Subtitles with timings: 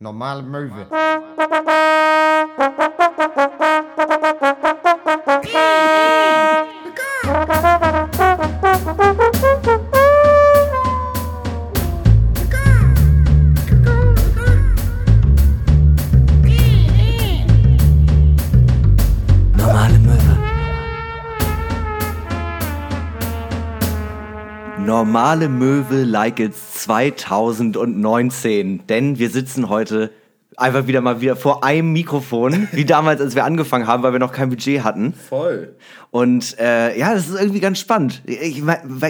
[0.00, 0.86] Normale Möwe.
[25.26, 28.86] Normale Möwe like it's 2019.
[28.86, 30.12] Denn wir sitzen heute
[30.56, 34.18] einfach wieder mal wieder vor einem Mikrofon, wie damals, als wir angefangen haben, weil wir
[34.18, 35.12] noch kein Budget hatten.
[35.12, 35.76] Voll.
[36.10, 38.22] Und äh, ja, das ist irgendwie ganz spannend.
[38.24, 38.62] Ich,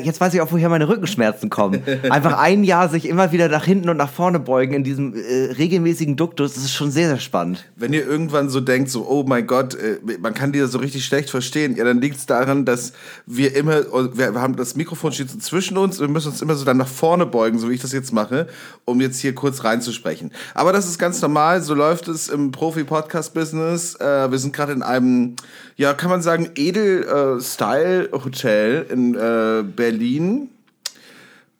[0.02, 1.82] jetzt weiß ich auch, woher meine Rückenschmerzen kommen.
[2.10, 5.52] Einfach ein Jahr sich immer wieder nach hinten und nach vorne beugen in diesem äh,
[5.52, 7.64] regelmäßigen Duktus, das ist schon sehr, sehr spannend.
[7.76, 11.04] Wenn ihr irgendwann so denkt, so, oh mein Gott, äh, man kann die so richtig
[11.04, 12.92] schlecht verstehen, ja, dann liegt es daran, dass
[13.24, 13.84] wir immer,
[14.16, 16.88] wir haben das Mikrofon steht so zwischen uns, wir müssen uns immer so dann nach
[16.88, 18.48] vorne beugen, so wie ich das jetzt mache,
[18.84, 20.32] um jetzt hier kurz reinzusprechen.
[20.54, 23.96] Aber das ist ganz normal, so läuft es im Profi-Podcast-Business.
[23.96, 25.36] Äh, wir sind gerade in einem,
[25.76, 30.48] ja, kann man sagen, Edel-Style-Hotel in äh, Berlin.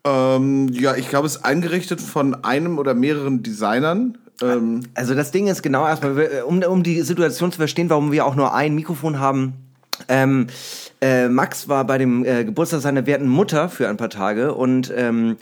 [0.04, 4.16] Ähm, ja, ich glaube, es ist eingerichtet von einem oder mehreren Designern.
[4.40, 8.12] Ähm, Also das Ding ist genau erstmal, wir- um, um die Situation zu verstehen, warum
[8.12, 9.52] wir auch nur ein Mikrofon haben.
[10.08, 10.46] Ähm,
[11.02, 14.90] äh, Max war bei dem äh, Geburtstag seiner werten Mutter für ein paar Tage und
[14.96, 15.36] ähm,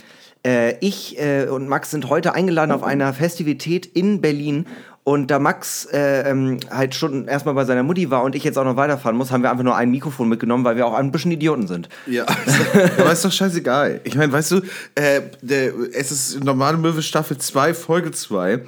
[0.47, 4.67] äh, ich äh, und Max sind heute eingeladen auf einer Festivität in Berlin.
[5.05, 8.57] Und da Max äh, ähm, halt schon erstmal bei seiner Mutti war und ich jetzt
[8.57, 11.13] auch noch weiterfahren muss, haben wir einfach nur ein Mikrofon mitgenommen, weil wir auch ein
[11.13, 11.91] bisschen Idioten sind.
[12.07, 12.25] Ja,
[12.99, 14.01] aber ist doch scheißegal.
[14.05, 14.63] Ich meine, weißt du,
[14.95, 18.63] äh, der, es ist normale Möwe Staffel 2, Folge 2.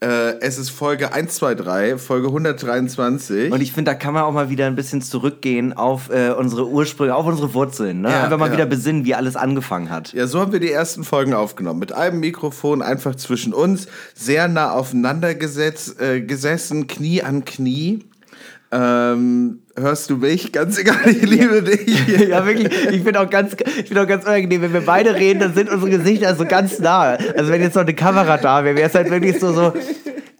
[0.00, 3.52] Äh, es ist Folge 1, 2, 3, Folge 123.
[3.52, 6.68] Und ich finde, da kann man auch mal wieder ein bisschen zurückgehen auf äh, unsere
[6.68, 8.02] Ursprünge, auf unsere Wurzeln.
[8.02, 8.10] Ne?
[8.10, 8.52] Ja, Einfach mal ja.
[8.52, 10.12] wieder besinnen, wie alles angefangen hat.
[10.12, 11.80] ja, so haben wir die ersten Folgen aufgenommen.
[11.80, 18.04] Mit einem Mikrofon einfach zwischen uns, sehr nah aufeinander gesetzt, äh, gesessen, Knie an Knie.
[18.76, 20.50] Ähm, hörst du mich?
[20.50, 22.08] Ganz egal, ich liebe dich.
[22.28, 22.72] ja, wirklich.
[22.90, 24.62] Ich bin auch ganz, ich bin auch ganz unangenehm.
[24.62, 27.16] Wenn wir beide reden, dann sind unsere Gesichter so ganz nah.
[27.36, 29.72] Also wenn jetzt noch eine Kamera da wäre, wäre es halt wirklich so, so.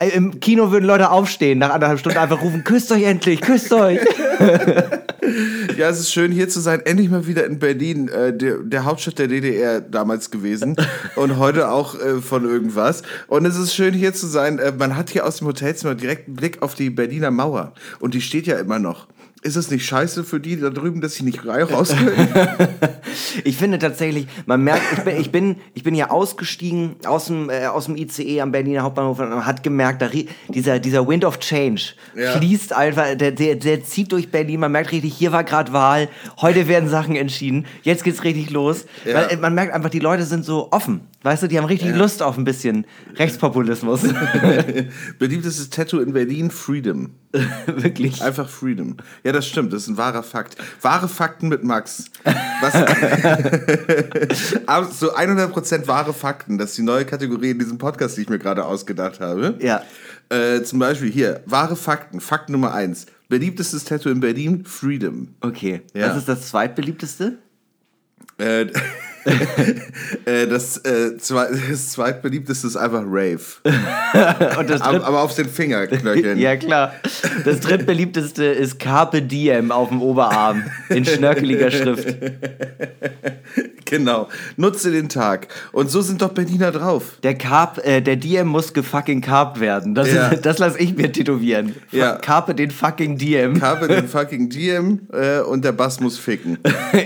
[0.00, 3.72] Ey, Im Kino würden Leute aufstehen, nach anderthalb Stunden einfach rufen, küsst euch endlich, küsst
[3.72, 4.00] euch.
[5.76, 6.80] Ja, es ist schön hier zu sein.
[6.84, 10.76] Endlich mal wieder in Berlin, äh, der, der Hauptstadt der DDR damals gewesen
[11.16, 13.02] und heute auch äh, von irgendwas.
[13.26, 14.58] Und es ist schön hier zu sein.
[14.58, 18.14] Äh, man hat hier aus dem Hotelzimmer direkt einen Blick auf die Berliner Mauer und
[18.14, 19.08] die steht ja immer noch.
[19.44, 22.28] Ist es nicht scheiße für die da drüben, dass sie nicht raus können?
[23.44, 27.48] Ich finde tatsächlich, man merkt, ich bin, ich bin, ich bin ja ausgestiegen aus dem,
[27.50, 30.08] äh, aus dem ICE am Berliner Hauptbahnhof und man hat gemerkt, da,
[30.48, 32.32] dieser, dieser Wind of Change Ja.
[32.32, 34.60] fließt einfach, der, der, der zieht durch Berlin.
[34.60, 36.08] Man merkt richtig, hier war gerade Wahl,
[36.40, 38.86] heute werden Sachen entschieden, jetzt geht's richtig los.
[39.04, 39.14] Ja.
[39.14, 41.02] Weil, äh, man merkt einfach, die Leute sind so offen.
[41.24, 42.86] Weißt du, die haben richtig Lust auf ein bisschen
[43.16, 44.02] Rechtspopulismus.
[45.18, 47.14] Beliebtestes Tattoo in Berlin, Freedom.
[47.66, 48.20] Wirklich.
[48.20, 48.98] Einfach Freedom.
[49.24, 50.56] Ja, das stimmt, das ist ein wahrer Fakt.
[50.82, 52.04] Wahre Fakten mit Max.
[52.60, 52.74] Was,
[55.00, 58.38] so 100% wahre Fakten, das ist die neue Kategorie in diesem Podcast, die ich mir
[58.38, 59.58] gerade ausgedacht habe.
[59.62, 59.82] Ja.
[60.28, 62.20] Äh, zum Beispiel hier, wahre Fakten.
[62.20, 63.06] Fakt Nummer 1.
[63.30, 65.34] Beliebtestes Tattoo in Berlin, Freedom.
[65.40, 65.80] Okay.
[65.94, 66.10] Ja.
[66.10, 67.38] Was ist das zweitbeliebteste?
[68.36, 68.66] Äh,
[70.48, 73.40] das, äh, zwei, das zweitbeliebteste ist einfach Rave.
[74.68, 76.38] Das Aber, aber auf den Fingerknöcheln.
[76.38, 76.94] Ja, klar.
[77.44, 82.16] Das drittbeliebteste ist Carpe Diem auf dem Oberarm in schnörkeliger Schrift.
[83.84, 84.28] Genau.
[84.56, 85.48] Nutze den Tag.
[85.72, 87.18] Und so sind doch Berliner drauf.
[87.22, 89.94] Der Carp, äh, der Diem muss gefucking Carp werden.
[89.94, 90.34] Das, Ja.
[90.34, 91.74] das lasse ich mir tätowieren.
[91.90, 92.12] Ja.
[92.16, 93.60] Carpe den fucking Diem.
[93.60, 96.58] Habe den fucking Diem äh, und der Bass muss ficken.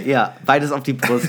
[0.06, 1.28] ja, beides auf die Brust.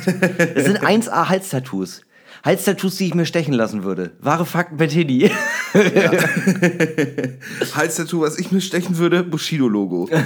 [0.56, 2.01] Das sind 1A Halstattoos.
[2.44, 4.12] Halstattoos, die ich mir stechen lassen würde.
[4.19, 5.31] Wahre Fakten mit Hini.
[7.75, 10.09] Halstattoo, was ich mir stechen würde, Bushido-Logo.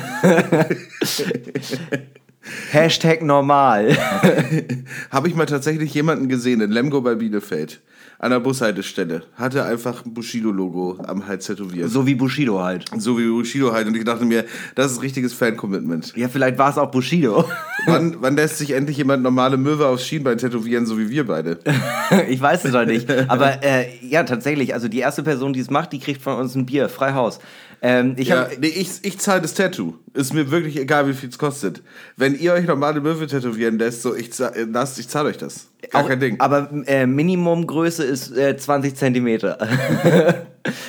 [2.71, 3.97] Hashtag normal.
[5.11, 7.81] Habe ich mal tatsächlich jemanden gesehen in Lemgo bei Bielefeld.
[8.23, 9.23] An der Bushaltestelle.
[9.35, 11.89] Hatte einfach ein Bushido-Logo am Hals tätowiert.
[11.89, 12.85] So, So wie Bushido halt.
[12.93, 13.85] wie Bushido halt.
[13.85, 14.45] Und ich dachte mir,
[14.75, 16.13] das ist richtiges Fan-Commitment.
[16.15, 17.43] Ja, vielleicht war es auch Bushido.
[17.85, 21.59] Wann, wann lässt sich endlich jemand normale Möwe aufs Schienbein tätowieren, so wie wir beide?
[22.29, 23.09] Ich weiß es noch nicht.
[23.27, 24.73] Aber äh, ja, tatsächlich.
[24.73, 26.87] Also die erste Person, die es macht, die kriegt von uns ein Bier.
[26.87, 27.39] Frei Haus.
[27.85, 29.95] Ähm, ich Ja, hab, nee, ich, ich zahle das Tattoo.
[30.13, 31.81] Ist mir wirklich egal, wie viel es kostet.
[32.15, 35.37] Wenn ihr euch normale Möwe tätowieren lässt, so ich, zahl- äh, lasst, ich zahle euch
[35.37, 35.67] das.
[35.91, 36.39] Gar Auch- kein Ding.
[36.39, 39.57] Aber äh, Minimumgröße ist äh, 20 Zentimeter.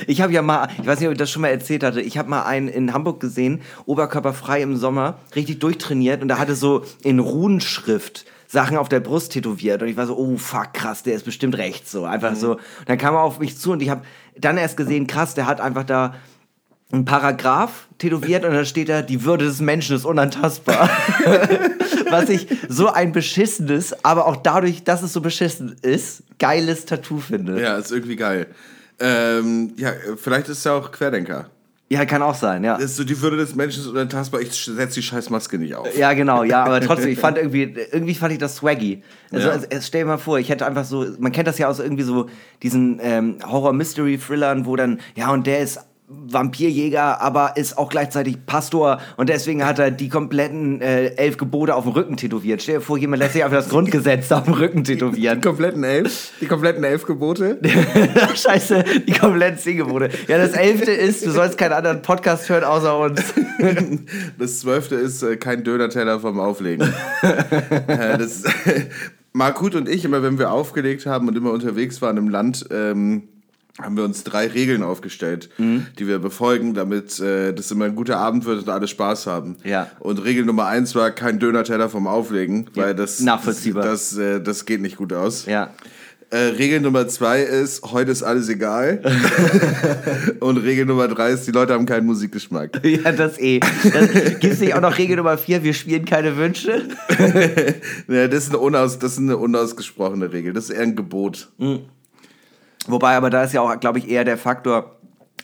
[0.06, 2.17] ich habe ja mal, ich weiß nicht, ob ich das schon mal erzählt hatte, ich
[2.17, 6.85] habe mal einen in Hamburg gesehen, oberkörperfrei im Sommer, richtig durchtrainiert und da hatte so
[7.02, 11.14] in Runenschrift Sachen auf der Brust tätowiert und ich war so, oh fuck, krass, der
[11.14, 12.52] ist bestimmt rechts so, einfach so.
[12.52, 14.02] Und dann kam er auf mich zu und ich habe
[14.38, 16.14] dann erst gesehen, krass, der hat einfach da
[16.93, 20.89] ein Paragraph tätowiert und da steht da, die Würde des Menschen ist unantastbar.
[22.11, 27.19] Was ich so ein beschissenes, aber auch dadurch, dass es so beschissen ist, geiles Tattoo
[27.19, 27.61] finde.
[27.61, 28.47] Ja, ist irgendwie geil.
[29.01, 31.47] Ähm, ja, vielleicht ist er auch Querdenker.
[31.91, 32.75] Ja, kann auch sein, ja.
[32.77, 34.41] Das ist so die Würde des Menschen ist unantastbar.
[34.41, 35.97] Ich setze die scheiß Maske nicht auf.
[35.97, 39.03] Ja, genau, ja, aber trotzdem, ich fand irgendwie, irgendwie fand ich das swaggy.
[39.31, 39.53] Also, Ja.
[39.55, 42.03] also, stell dir mal vor, ich hätte einfach so, man kennt das ja aus irgendwie
[42.05, 42.29] so
[42.63, 49.01] diesen ähm, Horror-Mystery-Thrillern, wo dann, ja, und der ist Vampirjäger, aber ist auch gleichzeitig Pastor
[49.17, 52.62] und deswegen hat er die kompletten äh, elf Gebote auf dem Rücken tätowiert.
[52.62, 55.41] Stell dir vor, jemand lässt sich einfach das Grundgesetz auf dem Rücken tätowieren.
[55.41, 57.59] Die kompletten elf, die kompletten elf Gebote.
[58.35, 60.11] Scheiße, die kompletten zehn Gebote.
[60.29, 63.23] Ja, das elfte ist, du sollst keinen anderen Podcast hören außer uns.
[64.39, 66.93] Das zwölfte ist äh, kein Döner-Teller vom Auflegen.
[67.23, 68.43] äh, das,
[69.33, 73.29] Markut und ich, immer wenn wir aufgelegt haben und immer unterwegs waren im Land, ähm,
[73.82, 75.87] haben wir uns drei Regeln aufgestellt, Mhm.
[75.99, 79.56] die wir befolgen, damit äh, das immer ein guter Abend wird und alle Spaß haben.
[79.65, 79.91] Ja.
[79.99, 83.82] Und Regel Nummer eins war kein Döner-Teller vom Auflegen, weil das, nachvollziehbar.
[83.82, 85.47] das, das, äh, das geht nicht gut aus.
[85.47, 85.71] Ja.
[86.31, 89.00] Äh, Regel Nummer zwei ist, heute ist alles egal.
[90.41, 92.81] und Regel Nummer drei ist, die Leute haben keinen Musikgeschmack.
[92.85, 93.59] Ja, das eh.
[94.41, 96.88] Gibt es nicht auch noch Regel Nummer vier, wir spielen keine Wünsche?
[98.09, 100.53] Ja, das, ist eine unaus, das ist eine unausgesprochene Regel.
[100.53, 101.50] Das ist eher ein Gebot.
[102.87, 104.95] Wobei, aber da ist ja auch, glaube ich, eher der Faktor,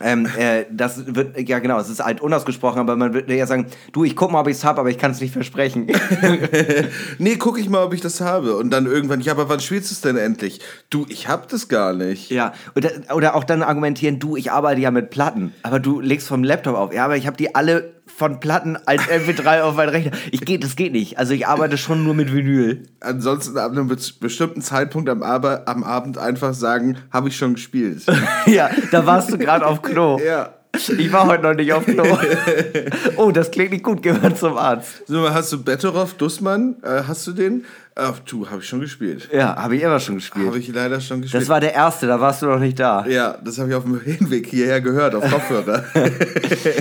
[0.02, 3.66] ähm, äh, das wird, ja genau, es ist halt unausgesprochen, aber man würde ja sagen,
[3.92, 5.88] du, ich guck mal, ob ich es habe, aber ich kann es nicht versprechen.
[7.18, 8.56] Nee, guck ich mal, ob ich das habe.
[8.56, 10.60] Und dann irgendwann, ja, aber wann spielst du es denn endlich?
[10.88, 12.30] Du, ich hab das gar nicht.
[12.30, 16.28] ja, oder, oder auch dann argumentieren, du, ich arbeite ja mit Platten, aber du legst
[16.28, 16.94] vom Laptop auf.
[16.94, 20.12] Ja, aber ich habe die alle von Platten als MP3 auf meinen Rechner.
[20.30, 21.18] Ich geht, das geht nicht.
[21.18, 22.82] Also ich arbeite schon nur mit Vinyl.
[23.00, 27.54] Ansonsten ab einem be- bestimmten Zeitpunkt am, Arbe am Abend einfach sagen, habe ich schon
[27.54, 28.02] gespielt.
[28.46, 30.20] ja, da warst du gerade auf Klo.
[30.24, 30.50] ja.
[30.98, 32.04] Ich war heute noch nicht auf Klo.
[33.16, 35.02] oh, das klingt nicht gut, geh mal zum Arzt.
[35.06, 36.76] So, hast du Betteroff, Dussmann?
[36.82, 37.64] Äh, hast du den?
[37.96, 39.28] Ach, du, habe ich schon gespielt.
[39.32, 40.46] Ja, habe ich immer schon gespielt.
[40.46, 41.42] Habe ich leider schon gespielt.
[41.42, 43.04] Das war der erste, da warst du noch nicht da.
[43.06, 45.84] ja, das habe ich auf dem Hinweg hierher gehört, auf Kopfhörer.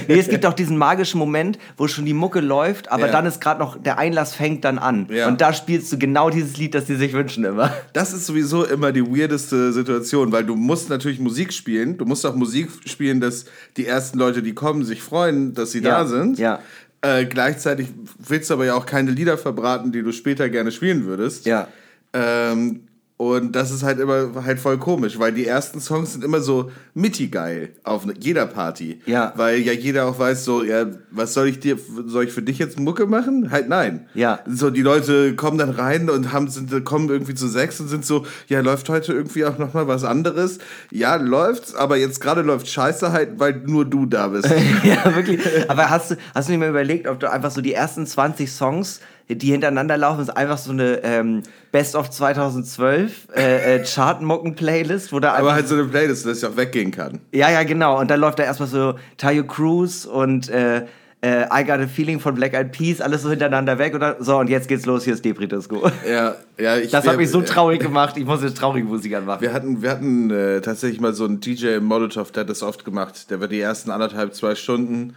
[0.08, 3.12] Nee, es gibt auch diesen magischen Moment, wo schon die Mucke läuft, aber Ja.
[3.12, 5.08] dann ist gerade noch, der Einlass fängt dann an.
[5.12, 5.28] Ja.
[5.28, 7.72] Und da spielst du genau dieses Lied, das sie sich wünschen immer.
[7.94, 11.98] Das ist sowieso immer die weirdeste Situation, weil du musst natürlich Musik spielen.
[11.98, 13.46] Du musst auch Musik spielen, dass
[13.78, 16.40] die ersten Leute, die kommen, sich freuen, dass sie Ja, da sind.
[16.40, 16.60] ja.
[17.02, 17.88] Äh, gleichzeitig
[18.18, 21.46] willst du aber ja auch keine Lieder verbraten, die du später gerne spielen würdest.
[21.46, 21.68] Ja.
[22.14, 22.89] Ähm,
[23.20, 26.72] und das ist halt immer halt voll komisch, weil die ersten Songs sind immer so
[26.94, 29.02] mitty-geil auf jeder Party.
[29.06, 29.34] Ja.
[29.36, 32.60] Weil ja jeder auch weiß, so, ja, was soll ich dir, soll ich für dich
[32.60, 33.52] jetzt Mucke machen?
[33.52, 34.08] Halt nein.
[34.14, 34.40] Ja.
[34.48, 38.06] So, die Leute kommen dann rein und haben, sind, kommen irgendwie zu sechs und sind
[38.06, 40.60] so, ja, läuft heute irgendwie auch nochmal was anderes?
[40.90, 44.50] Ja, läuft's, aber jetzt gerade läuft Scheiße halt, weil nur du da bist.
[44.86, 45.42] ja, wirklich.
[45.70, 48.50] Aber hast du, hast du nicht mal überlegt, ob du einfach so die ersten 20
[48.50, 55.14] Songs, die hintereinander laufen, ist einfach so eine ähm, Best of 2012 äh, äh, Chartmucken-Playlist,
[55.14, 57.20] wo da einfach aber halt so eine Playlist, dass ich auch weggehen kann.
[57.32, 58.00] Ja, ja, genau.
[58.00, 60.86] Und dann läuft da erstmal so Tayo Cruz und äh,
[61.22, 64.00] äh, I Got a Feeling von Black Eyed Peas, alles so hintereinander weg.
[64.00, 65.92] Dann, so, und jetzt geht's los, hier ist Depri Disco.
[66.10, 69.42] Ja, ja, ich Das hat mich so traurig gemacht, ich muss jetzt traurige Musik anmachen.
[69.42, 72.64] Wir hatten, wir hatten äh, tatsächlich mal so einen DJ im Molotov, der hat das
[72.64, 73.30] oft gemacht.
[73.30, 75.16] Der war die ersten anderthalb, zwei Stunden.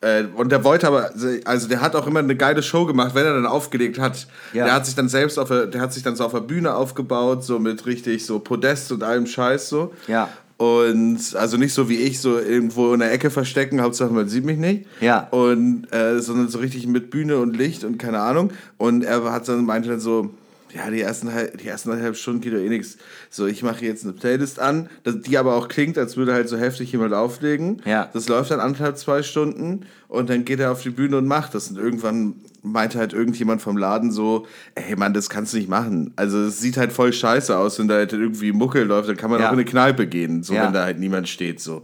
[0.00, 1.10] Äh, und der wollte aber,
[1.44, 4.26] also der hat auch immer eine geile Show gemacht, wenn er dann aufgelegt hat.
[4.52, 4.64] Ja.
[4.64, 6.74] Der hat sich dann selbst auf der, der hat sich dann so auf der Bühne
[6.74, 9.92] aufgebaut, so mit richtig so Podest und allem Scheiß so.
[10.06, 10.28] Ja.
[10.56, 14.44] Und also nicht so wie ich, so irgendwo in der Ecke verstecken, Hauptsache man sieht
[14.44, 14.86] mich nicht.
[15.00, 15.26] Ja.
[15.30, 18.52] Und äh, sondern so richtig mit Bühne und Licht und keine Ahnung.
[18.76, 20.34] Und er hat dann meinte dann so,
[20.74, 21.28] ja, die ersten,
[21.60, 22.96] die ersten eineinhalb Stunden geht doch eh nichts.
[23.28, 26.56] So, ich mache jetzt eine Playlist an, die aber auch klingt, als würde halt so
[26.56, 27.82] heftig jemand auflegen.
[27.84, 28.08] Ja.
[28.12, 31.54] Das läuft dann anderthalb, zwei Stunden und dann geht er auf die Bühne und macht
[31.54, 31.70] das.
[31.70, 36.12] Und irgendwann meinte halt irgendjemand vom Laden so, ey Mann, das kannst du nicht machen.
[36.16, 39.30] Also es sieht halt voll scheiße aus, wenn da halt irgendwie Mucke läuft, dann kann
[39.30, 39.48] man Ja.
[39.48, 40.66] auch in eine Kneipe gehen, so Ja.
[40.66, 41.60] wenn da halt niemand steht.
[41.60, 41.82] so.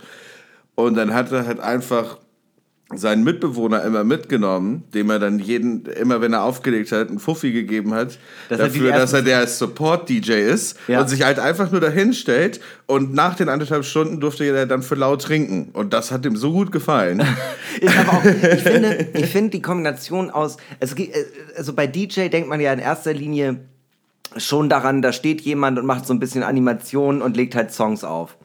[0.75, 2.19] Und dann hat er halt einfach
[2.95, 7.51] seinen Mitbewohner immer mitgenommen, dem er dann jeden, immer wenn er aufgelegt hat, einen Fuffi
[7.51, 11.01] gegeben hat, Dass er die dafür, dass er der Support-DJ ist Ja.
[11.01, 14.83] und sich halt einfach nur dahin stellt und nach den anderthalb Stunden durfte er dann
[14.83, 15.71] für laut trinken.
[15.73, 17.21] Und das hat ihm so gut gefallen.
[17.99, 21.09] Aber auch, ich finde, ich finde die Kombination aus, es, äh,
[21.57, 23.57] also bei DJ denkt man ja in erster Linie
[24.37, 28.05] schon daran, da steht jemand und macht so ein bisschen Animation und legt halt Songs
[28.05, 28.37] auf.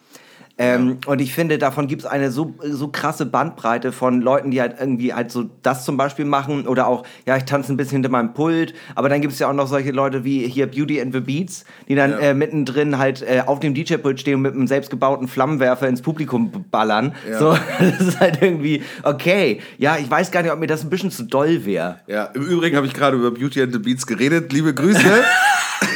[0.62, 4.62] Ähm, und ich finde, davon gibt es eine so, so krasse Bandbreite von Leuten, die
[4.62, 7.96] halt irgendwie halt so das zum Beispiel machen oder auch, ja, ich tanze ein bisschen
[7.98, 11.02] hinter meinem Pult, aber dann gibt es ja auch noch solche Leute wie hier Beauty
[11.02, 12.20] and the Beats, die dann Ja.
[12.20, 16.52] äh, mittendrin halt äh, auf dem DJ-Pult stehen und mit einem selbstgebauten Flammenwerfer ins Publikum
[16.70, 17.16] ballern.
[17.28, 17.40] Ja.
[17.40, 20.90] So, das ist halt irgendwie, okay, ja, ich weiß gar nicht, ob mir das ein
[20.92, 22.00] bisschen zu doll wäre.
[22.06, 24.54] Ja, im Übrigen habe ich gerade über Beauty and the Beats geredet.
[24.54, 25.00] Liebe Grüße.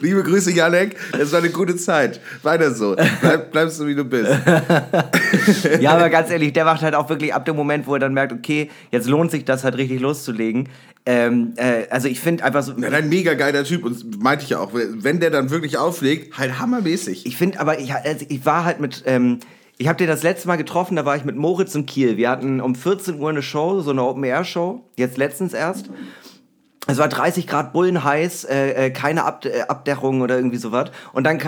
[0.00, 0.96] Liebe Grüße, Janek.
[1.18, 2.20] Es war eine gute Zeit.
[2.42, 2.94] Weiter so.
[3.20, 4.30] Bleib, bleibst du, wie du bist.
[5.80, 8.12] Ja, aber ganz ehrlich, der macht halt auch wirklich ab dem Moment, wo er dann
[8.14, 10.68] merkt, okay, jetzt lohnt sich das halt richtig loszulegen.
[11.06, 13.84] Ähm, äh, also ich finde einfach so, Ja, ein mega geiler Typ.
[13.84, 17.26] Und meinte ich ja auch, wenn der dann wirklich auflegt, halt hammermäßig.
[17.26, 19.38] ich finde aber, ich, also ich war halt mit, ähm,
[19.78, 22.16] ich habe den das letzte Mal getroffen, da war ich mit Moritz in Kiel.
[22.16, 25.88] Wir hatten um 14 Uhr eine Show, so eine Open-Air-Show, jetzt letztens erst.
[26.90, 30.90] Es war 30 Grad bullenheiß, äh, äh, keine Ab äh, Abdächerung oder irgendwie sowas.
[31.12, 31.38] Und dann,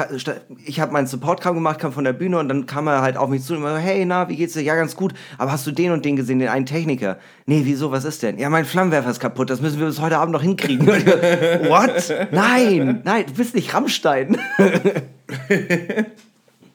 [0.66, 3.30] ich habe meinen Support-Kram gemacht, kam von der Bühne und dann kam er halt auf
[3.30, 4.60] mich zu und war so, hey, na, wie geht's dir?
[4.60, 5.14] Ja, ganz gut.
[5.38, 7.16] Aber hast du den und den gesehen, den einen Techniker?
[7.46, 8.38] Nee, wieso, was ist denn?
[8.38, 10.86] Ja, mein Flammenwerfer ist kaputt, das müssen wir bis heute Abend noch hinkriegen.
[10.86, 12.14] What?
[12.32, 14.36] Nein, nein, du bist nicht Rammstein.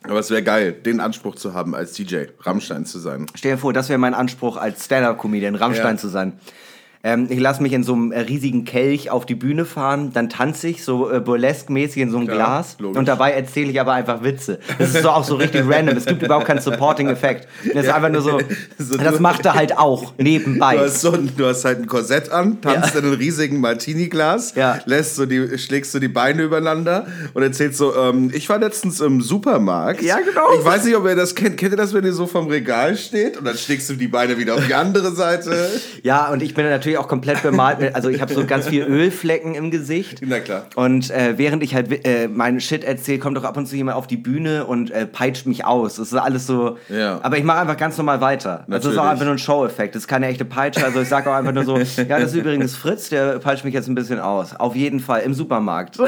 [0.04, 3.26] Aber es wäre geil, den Anspruch zu haben, als DJ Rammstein zu sein.
[3.36, 6.02] Stell dir vor, das wäre mein Anspruch als Stand-Up-Comedian, Rammstein Ja.
[6.02, 6.34] zu sein.
[7.08, 10.28] Ähm, ich lasse mich in so einem äh, riesigen Kelch auf die Bühne fahren, dann
[10.28, 12.98] tanze ich so äh, burlesque-mäßig in so einem Klar, Glas logisch.
[12.98, 14.58] und dabei erzähle ich aber einfach Witze.
[14.80, 15.96] Das ist so auch so richtig random.
[15.96, 17.48] Es gibt überhaupt keinen Supporting-Effekt.
[17.76, 18.40] Das ist einfach nur so,
[18.80, 20.78] So das macht er halt auch nebenbei.
[20.78, 23.00] Du hast, so du hast halt ein Korsett an, tanzt Ja.
[23.02, 24.80] in einem riesigen Martini-Glas, Ja.
[24.86, 29.00] lässt so die, schlägst so die Beine übereinander und erzählst so, ähm, ich war letztens
[29.00, 30.02] im Supermarkt.
[30.02, 30.58] Ja, genau.
[30.60, 31.58] Ich weiß nicht, ob ihr das kennt.
[31.58, 34.40] Kennt ihr das, wenn ihr so vom Regal steht und dann schlägst du die Beine
[34.40, 35.70] wieder auf die andere Seite?
[36.02, 37.96] Ja, und ich bin natürlich auch komplett bemalt.
[37.96, 40.22] Also ich habe so ganz viel Ölflecken im Gesicht.
[40.26, 40.64] Na klar.
[40.76, 43.98] Und äh, während ich halt äh, meinen Shit erzähle, kommt doch ab und zu jemand
[43.98, 45.96] auf die Bühne und äh, peitscht mich aus.
[45.96, 46.78] Das ist alles so.
[46.90, 47.20] Ja.
[47.24, 48.66] Aber ich mache einfach ganz normal weiter.
[48.68, 49.12] Das ist auch Natürlich.
[49.12, 49.96] einfach nur ein Show-Effekt.
[49.96, 50.84] Das ist keine echte Peitsche.
[50.86, 53.74] Also ich sage auch einfach nur so, ja, das ist übrigens Fritz, der peitscht mich
[53.74, 54.56] jetzt ein bisschen aus.
[54.56, 55.98] Auf jeden Fall im Supermarkt.
[55.98, 56.06] Ja.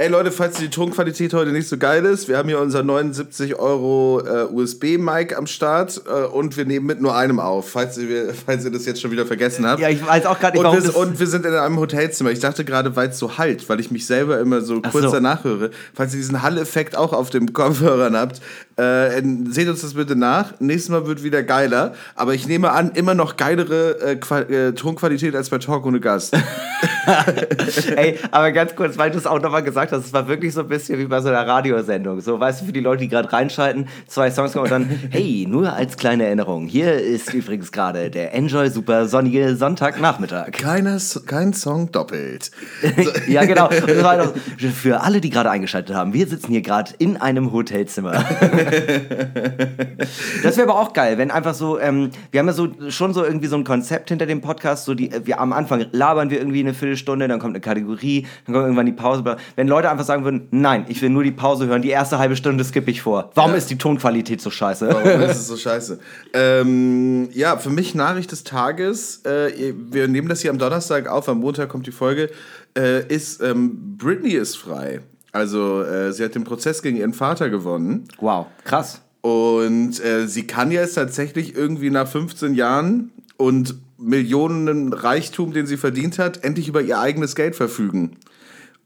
[0.00, 3.56] Ey Leute, falls die Tonqualität heute nicht so geil ist, wir haben hier unser 79
[3.56, 8.32] Euro äh, USB-Mic am Start äh, und wir nehmen mit nur einem auf, falls ihr,
[8.32, 9.78] falls ihr das jetzt schon wieder vergessen habt.
[9.78, 10.96] Ja, ich weiß auch gerade nicht, Und warum wir, das...
[10.96, 12.30] und wir sind in einem Hotelzimmer.
[12.30, 15.04] Ich dachte gerade, weil es so halt, weil ich mich selber immer so Ach kurz
[15.04, 15.10] so.
[15.10, 15.68] danach höre.
[15.92, 18.40] Falls ihr diesen Hall-Effekt auch auf den Kopfhörern habt,
[18.80, 20.54] äh, seht uns das bitte nach.
[20.58, 21.92] Nächstes Mal wird wieder geiler.
[22.14, 26.36] Aber ich nehme an, immer noch geilere äh, äh, Tonqualität als bei Talk ohne Gast.
[27.96, 30.60] Ey, aber ganz kurz, weil du es auch nochmal gesagt hast, es war wirklich so
[30.60, 32.20] ein bisschen wie bei so einer Radiosendung.
[32.20, 35.46] So, weißt du, für die Leute, die gerade reinschalten, zwei Songs kommen und dann, hey,
[35.48, 40.52] nur als kleine Erinnerung, hier ist übrigens gerade der Enjoy Super sonnige Sonntagnachmittag.
[40.52, 42.50] Keiner, kein Song doppelt.
[43.26, 43.70] ja, genau.
[43.70, 48.24] Für alle, die gerade eingeschaltet haben, wir sitzen hier gerade in einem Hotelzimmer.
[50.42, 53.24] das wäre aber auch geil, wenn einfach so, ähm, wir haben ja so schon so
[53.24, 56.60] irgendwie so ein Konzept hinter dem Podcast, so die, wir am Anfang labern wir irgendwie
[56.60, 59.24] eine Viertelstunde, dann kommt eine Kategorie, dann kommt irgendwann die Pause.
[59.56, 62.36] Wenn Leute einfach sagen würden, nein, ich will nur die Pause hören, die erste halbe
[62.36, 63.30] Stunde skippe ich vor.
[63.34, 63.56] Warum Ja.
[63.58, 64.88] ist die Tonqualität so scheiße?
[64.88, 65.98] Warum ist es so scheiße?
[66.32, 69.22] Ähm, ja, für mich Nachricht des Tages.
[69.24, 72.30] Äh, wir nehmen das hier am Donnerstag auf, am Montag kommt die Folge.
[72.76, 75.00] Äh, ist ähm, Britney ist frei.
[75.32, 78.08] Also äh, sie hat den Prozess gegen ihren Vater gewonnen.
[78.18, 79.00] Wow, krass.
[79.20, 85.76] Und äh, sie kann jetzt tatsächlich irgendwie nach 15 Jahren und Millionen Reichtum, den sie
[85.76, 88.16] verdient hat, endlich über ihr eigenes Geld verfügen.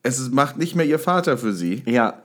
[0.02, 1.82] Es macht nicht mehr ihr Vater für sie.
[1.86, 2.22] Ja.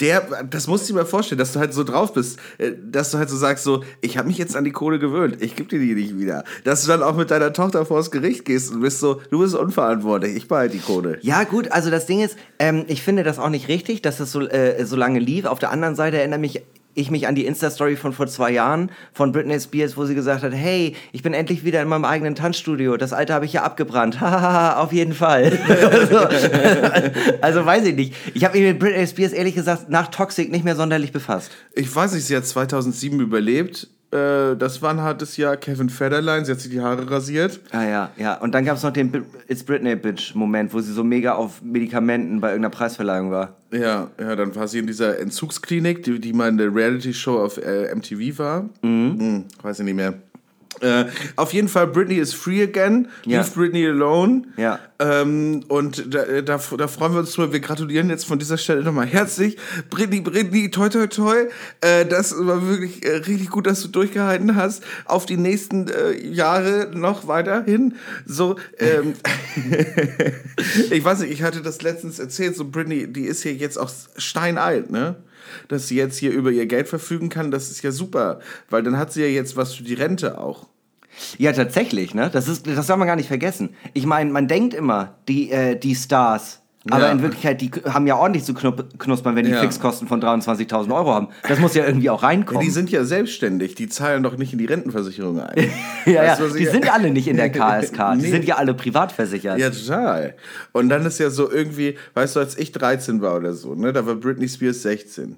[0.00, 3.10] Der, das musst du dir mal vorstellen, dass du halt so drauf bist, äh, dass
[3.10, 5.68] du halt so sagst, so, ich habe mich jetzt an die Kohle gewöhnt, ich gebe
[5.68, 6.44] dir die nicht wieder.
[6.64, 9.54] Dass du dann auch mit deiner Tochter vors Gericht gehst und bist so, du bist
[9.54, 11.18] unverantwortlich, ich behalte die Kohle.
[11.22, 14.32] Ja, gut, also das Ding ist, ähm, ich finde das auch nicht richtig, dass das
[14.32, 15.44] so, äh, so lange lief.
[15.44, 16.62] Auf der anderen Seite erinnere mich
[16.98, 20.42] ich mich an die Insta-Story von vor zwei Jahren von Britney Spears, wo sie gesagt
[20.42, 22.96] hat, hey, ich bin endlich wieder in meinem eigenen Tanzstudio.
[22.96, 24.20] Das alte habe ich ja abgebrannt.
[24.20, 25.58] Hahaha, auf jeden Fall.
[25.90, 26.18] also,
[27.40, 28.14] also weiß ich nicht.
[28.34, 31.50] Ich habe mich mit Britney Spears ehrlich gesagt nach Toxic nicht mehr sonderlich befasst.
[31.74, 35.56] Ich weiß nicht, sie hat 2007 überlebt, äh, das war ein hartes Jahr.
[35.56, 37.60] Kevin Federline, sie hat sich die Haare rasiert.
[37.72, 38.34] Ah ja, ja.
[38.34, 41.60] Und dann gab es noch den It's Britney Bitch Moment, wo sie so mega auf
[41.62, 43.56] Medikamenten bei irgendeiner Preisverleihung war.
[43.70, 47.94] Ja, ja, dann war sie in dieser Entzugsklinik, die, die mal eine Reality-Show auf äh,
[47.94, 48.68] MTV war.
[48.82, 49.44] Mhm.
[49.62, 50.14] weiß ich nicht mehr.
[50.80, 51.06] Äh,
[51.36, 53.08] auf jeden Fall, Britney is free again.
[53.24, 53.40] Ja.
[53.40, 54.42] Leave Britney alone.
[54.56, 54.78] Ja.
[55.00, 57.52] Ähm, und da, da, da freuen wir uns drüber.
[57.52, 59.56] Wir gratulieren jetzt von dieser Stelle nochmal herzlich.
[59.90, 61.46] Britney, Britney, toi, toi, toi.
[61.80, 64.82] Äh, das war wirklich äh, richtig gut, dass du durchgehalten hast.
[65.04, 67.94] Auf die nächsten äh, Jahre noch weiterhin.
[68.26, 69.14] So, ähm,
[70.90, 72.56] ich weiß nicht, ich hatte das letztens erzählt.
[72.56, 75.16] So, Britney, die ist hier jetzt auch steinalt, ne?
[75.68, 78.40] Dass sie jetzt hier über ihr Geld verfügen kann, das ist ja super,
[78.70, 80.66] weil dann hat sie ja jetzt was für die Rente auch.
[81.36, 82.30] Ja, tatsächlich, ne?
[82.32, 83.70] Das, ist, das darf man gar nicht vergessen.
[83.92, 87.12] Ich meine, man denkt immer, die, äh, die Stars, aber Ja.
[87.12, 89.60] in Wirklichkeit, die haben ja ordentlich zu knuspern, wenn die Ja.
[89.60, 91.28] Fixkosten von 23.000 Euro haben.
[91.48, 92.62] Das muss ja irgendwie auch Ja, reinkommen.
[92.62, 95.56] die sind ja selbstständig, die zahlen doch nicht in die Rentenversicherung ein.
[96.06, 98.14] ja, ja, Weißt was die ich- sind alle nicht in der KSK.
[98.16, 98.30] Die Nee.
[98.30, 99.58] sind ja alle privat versichert.
[99.58, 100.34] Ja, total.
[100.72, 103.92] Und dann ist ja so irgendwie, weißt du, als ich 13 war oder so, ne,
[103.92, 105.36] da war Britney Spears 16.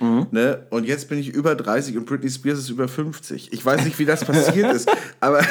[0.00, 0.26] Mhm.
[0.30, 0.66] Ne?
[0.70, 3.52] Und jetzt bin ich über 30 und Britney Spears ist über 50.
[3.52, 5.42] Ich weiß nicht, wie das passiert ist, aber,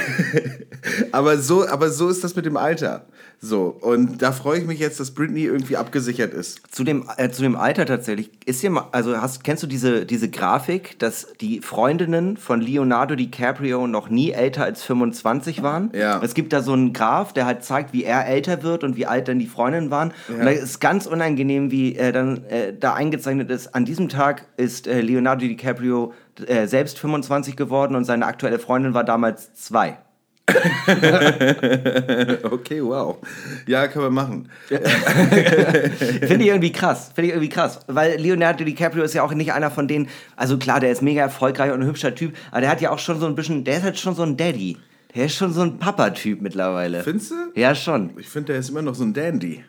[1.11, 3.05] aber, so, aber so ist das mit dem Alter.
[3.45, 6.61] So, und da freue ich mich jetzt, dass Britney irgendwie abgesichert ist.
[6.71, 10.05] Zu dem, äh, zu dem Alter tatsächlich, ist dir mal, also hast, kennst du diese,
[10.05, 15.91] diese Grafik, dass die Freundinnen von Leonardo DiCaprio noch nie älter als 25 waren?
[15.93, 16.21] Ja.
[16.23, 19.07] Es gibt da so einen Graph, der halt zeigt, wie er älter wird und wie
[19.07, 20.13] alt dann die Freundinnen waren.
[20.29, 24.32] Und da ist ganz unangenehm, wie äh, dann äh, da eingezeichnet ist, an diesem Tag
[24.57, 26.13] ist äh, Leonardo DiCaprio
[26.47, 29.97] äh, selbst 25 geworden und seine aktuelle Freundin war damals zwei.
[32.43, 33.17] Okay, wow.
[33.65, 34.49] Ja, können wir machen.
[34.67, 37.11] Finde ich irgendwie krass.
[37.15, 37.79] Finde ich irgendwie krass.
[37.87, 41.21] Weil Leonardo DiCaprio ist ja auch nicht einer von denen, also klar, der ist mega
[41.21, 43.77] erfolgreich und ein hübscher Typ, aber der hat ja auch schon so ein bisschen, der
[43.77, 44.77] ist halt schon so ein Daddy.
[45.15, 47.03] Der ist schon so ein Papa-Typ mittlerweile.
[47.03, 47.35] Findest du?
[47.55, 48.11] Ja, schon.
[48.17, 49.63] Ich finde, der ist immer noch so ein Dandy.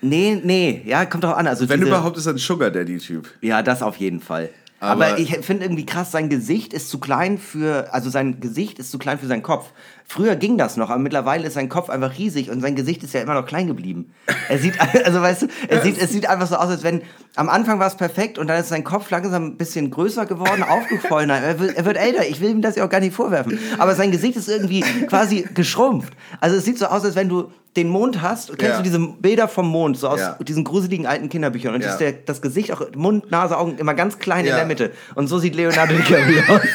[0.00, 1.46] Nee, nee, ja, kommt drauf an.
[1.46, 3.28] Also Wenn diese, überhaupt ist er ein Sugar Daddy-Typ.
[3.40, 4.50] Ja, das auf jeden Fall.
[4.78, 8.78] Aber, Aber- ich finde irgendwie krass, sein Gesicht ist zu klein für, also sein Gesicht
[8.78, 9.70] ist zu klein für seinen Kopf.
[10.06, 13.14] Früher ging das noch, aber mittlerweile ist sein Kopf einfach riesig und sein Gesicht ist
[13.14, 14.12] ja immer noch klein geblieben.
[14.50, 14.74] Er sieht,
[15.06, 17.00] also weißt du, er sieht, es sieht einfach so aus, als wenn,
[17.36, 20.62] am Anfang war es perfekt und dann ist sein Kopf langsam ein bisschen größer geworden,
[20.68, 21.38] aufgequollener.
[21.38, 23.58] Er wird, er wird älter, ich will ihm das ja auch gar nicht vorwerfen.
[23.78, 26.12] Aber sein Gesicht ist irgendwie quasi geschrumpft.
[26.38, 28.48] Also es sieht so aus, als wenn du den Mond hast.
[28.58, 28.76] Kennst Ja.
[28.78, 30.38] du diese Bilder vom Mond, so aus Ja.
[30.40, 31.74] diesen gruseligen alten Kinderbüchern?
[31.74, 31.90] Und Ja.
[31.90, 34.92] ist der, das Gesicht auch Mund, Nase, Augen immer ganz klein in der Mitte.
[35.14, 36.60] Und so sieht Leonardo DiCaprio aus.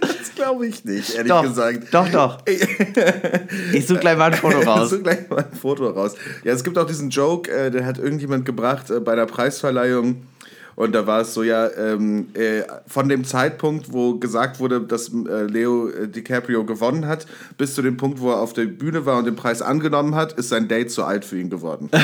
[0.00, 1.88] Das glaube ich nicht, ehrlich Doch, gesagt.
[1.92, 2.38] doch, doch.
[3.72, 4.90] Ich suche gleich mal ein Foto raus.
[4.90, 6.14] So gleich mal ein Foto raus.
[6.44, 10.22] Ja, es gibt auch diesen Joke, äh, der hat irgendjemand gebracht äh, bei der Preisverleihung.
[10.78, 15.08] Und da war es so, ja, ähm, äh, von dem Zeitpunkt, wo gesagt wurde, dass
[15.08, 19.04] äh, Leo äh, DiCaprio gewonnen hat, bis zu dem Punkt, wo er auf der Bühne
[19.04, 21.90] war und den Preis angenommen hat, ist sein Date zu alt für ihn geworden.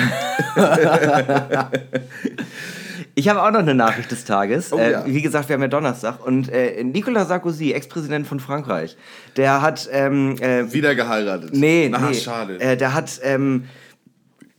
[3.17, 4.73] Ich habe auch noch eine Nachricht des Tages.
[4.73, 5.05] Oh, äh, ja.
[5.07, 6.27] Wie gesagt, wir haben ja Donnerstag.
[6.27, 8.97] Und äh, Nicolas Sarkozy, Ex-Präsident von Frankreich,
[9.37, 9.89] der hat.
[9.93, 11.51] Ähm, äh, Wieder geheiratet.
[11.53, 12.15] nee, Na, nee.
[12.15, 12.59] schade.
[12.59, 13.21] Äh, der hat.
[13.23, 13.67] Ähm,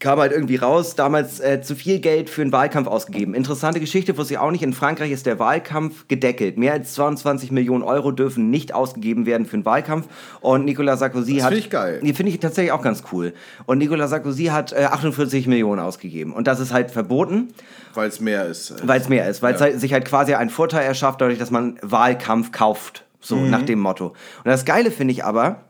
[0.06, 3.34] kam halt irgendwie raus, damals äh, zu viel Geld für einen Wahlkampf ausgegeben.
[3.34, 4.62] Interessante Geschichte, wusste ich auch nicht.
[4.62, 6.58] In Frankreich ist der Wahlkampf gedeckelt.
[6.60, 10.08] Mehr als 22 Millionen Euro dürfen nicht ausgegeben werden für einen Wahlkampf.
[10.42, 11.54] Und Nicolas Sarkozy Das hat.
[11.54, 12.00] find ich geil.
[12.04, 13.34] Die finde ich tatsächlich auch ganz cool.
[13.66, 16.32] Und Nicolas Sarkozy hat äh, 48 Millionen ausgegeben.
[16.34, 17.48] Und das ist halt verboten.
[17.96, 18.88] Weil es mehr ist.
[18.88, 19.66] Weil es mehr ist, weil es Ja.
[19.66, 23.06] halt, sich halt quasi einen Vorteil erschafft, dadurch, dass man Wahlkampf kauft.
[23.22, 23.50] So, Mhm.
[23.50, 24.10] nach dem Motto.
[24.10, 24.16] Und
[24.46, 25.62] das Geile finde ich aber,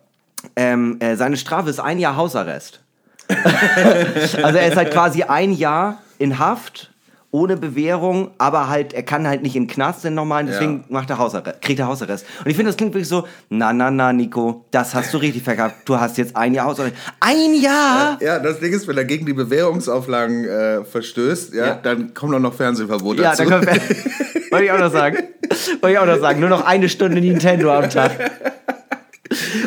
[0.57, 2.81] ähm, äh, seine Strafe ist ein Jahr Hausarrest.
[4.43, 6.91] also er ist halt quasi ein Jahr in Haft,
[7.31, 10.83] ohne Bewährung, aber halt, er kann halt nicht in den Knast, den normalen, deswegen Ja.
[10.87, 12.25] macht er Hausarrest, kriegt er Hausarrest.
[12.39, 15.43] Und ich finde, das klingt wirklich so, na, na, na, Nico, das hast du richtig
[15.43, 15.75] verkauft.
[15.83, 16.95] Du hast jetzt ein Jahr Hausarrest.
[17.19, 18.17] Ein Jahr?
[18.21, 21.75] Ja, das Ding ist, wenn er gegen die Bewährungsauflagen äh, verstößt, ja, Ja.
[21.75, 23.43] dann kommt auch noch Fernsehverbot Ja, dazu.
[23.49, 23.67] da kommt.
[24.51, 25.17] Wollte ich auch noch sagen.
[25.81, 26.39] Wollte ich auch noch sagen.
[26.39, 28.11] Nur noch eine Stunde Nintendo am Tag.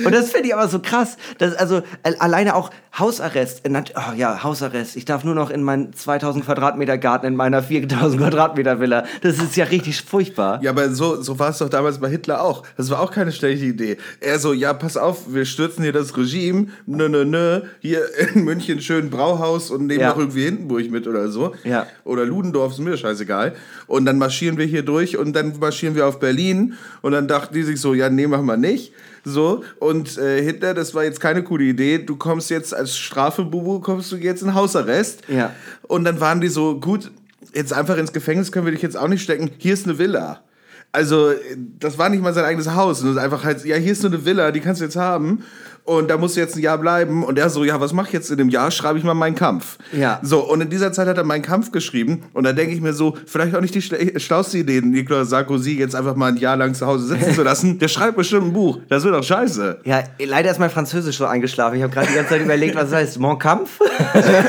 [0.04, 1.16] Und das finde ich aber so krass.
[1.38, 1.82] Dass also
[2.18, 3.62] alleine auch Hausarrest.
[3.66, 4.96] Oh ja, Hausarrest.
[4.96, 9.04] Ich darf nur noch in meinen 2000 Quadratmeter Garten in meiner 4000 Quadratmeter Villa.
[9.22, 10.60] Das ist ja richtig furchtbar.
[10.62, 12.64] Ja, aber so, so war es doch damals bei Hitler auch.
[12.76, 13.98] Das war auch keine schlechte Idee.
[14.20, 16.68] Er so, ja, pass auf, wir stürzen hier das Regime.
[16.86, 17.60] Nö, nö, nö.
[17.80, 18.02] Hier
[18.34, 20.10] in München schön Brauhaus und nehmen Ja.
[20.10, 21.54] noch irgendwie Hindenburg mit oder so.
[21.64, 21.86] Ja.
[22.04, 23.54] Oder Ludendorff, ist mir scheißegal.
[23.86, 26.74] Und dann marschieren wir hier durch und dann marschieren wir auf Berlin.
[27.02, 28.92] Und dann dachten die sich so, ja, nee, machen wir nicht.
[29.24, 31.98] So, und äh, Hitler, das war jetzt keine coole Idee.
[31.98, 35.22] Du kommst jetzt als Strafe, Bubu, kommst du jetzt in Hausarrest.
[35.28, 35.52] Ja.
[35.82, 37.10] Und dann waren die so, gut,
[37.54, 39.50] jetzt einfach ins Gefängnis können wir dich jetzt auch nicht stecken.
[39.58, 40.42] Hier ist eine Villa.
[40.90, 41.32] Also,
[41.78, 43.02] das war nicht mal sein eigenes Haus.
[43.02, 45.44] Ist einfach halt, ja, hier ist nur eine Villa, die kannst du jetzt haben.
[45.88, 47.24] Und da musst du jetzt ein Jahr bleiben.
[47.24, 48.70] Und er so, ja, was mach ich jetzt in dem Jahr?
[48.70, 49.78] Schreibe ich mal meinen Kampf.
[49.92, 50.20] Ja.
[50.22, 52.24] So, und in dieser Zeit hat er meinen Kampf geschrieben.
[52.34, 55.78] Und da denke ich mir so, vielleicht auch nicht die schle- schlauste Idee, Nicolas Sarkozy
[55.78, 57.78] jetzt einfach mal ein Jahr lang zu Hause sitzen zu lassen.
[57.80, 58.80] Der schreibt bestimmt ein Buch.
[58.90, 59.80] Das wird doch scheiße.
[59.84, 61.76] Ja, leider ist mein Französisch so eingeschlafen.
[61.78, 63.18] Ich habe gerade die ganze Zeit überlegt, was das heißt.
[63.18, 63.80] Mon Kampf?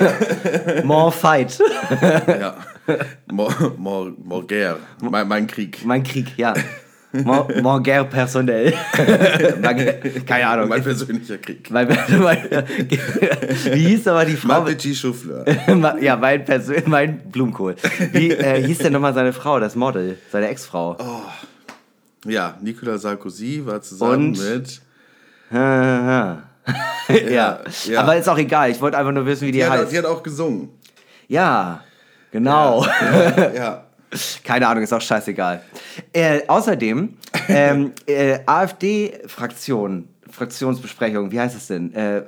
[0.83, 1.57] Mon Fight.
[2.27, 2.55] Ja.
[3.31, 4.79] Mor, mor, mor guerre.
[5.01, 5.85] Mein, mein Krieg.
[5.85, 6.53] Mein Krieg, ja.
[7.11, 8.73] Mon, mon guerre personnel.
[10.25, 10.69] Keine Ahnung.
[10.69, 11.69] Mein persönlicher Krieg.
[11.71, 12.37] Mein, mein,
[13.71, 14.61] wie hieß aber die Frau?
[14.61, 15.43] Mein Petit Chauffeur.
[16.01, 17.75] ja, mein, Persön mein Blumenkohl.
[18.11, 20.97] Wie äh, hieß denn nochmal seine Frau, das Model, seine Ex-Frau?
[20.99, 22.29] Oh.
[22.29, 24.39] Ja, Nicolas Sarkozy war zusammen Und?
[24.39, 24.81] mit.
[25.51, 26.43] ja.
[27.09, 27.59] ja.
[27.85, 28.01] ja.
[28.01, 28.69] aber ist auch egal.
[28.69, 29.91] Ich wollte einfach nur wissen, wie die, Die hat, heißt.
[29.91, 30.69] die hat auch gesungen.
[31.27, 31.83] Ja,
[32.31, 32.85] genau.
[32.85, 33.83] Ja, ja.
[34.43, 35.63] Keine Ahnung, ist auch scheißegal.
[36.13, 37.17] Äh, außerdem,
[37.47, 41.93] ähm, äh, AfD-Fraktion, Fraktionsbesprechung, wie heißt es denn?
[41.93, 42.23] Äh,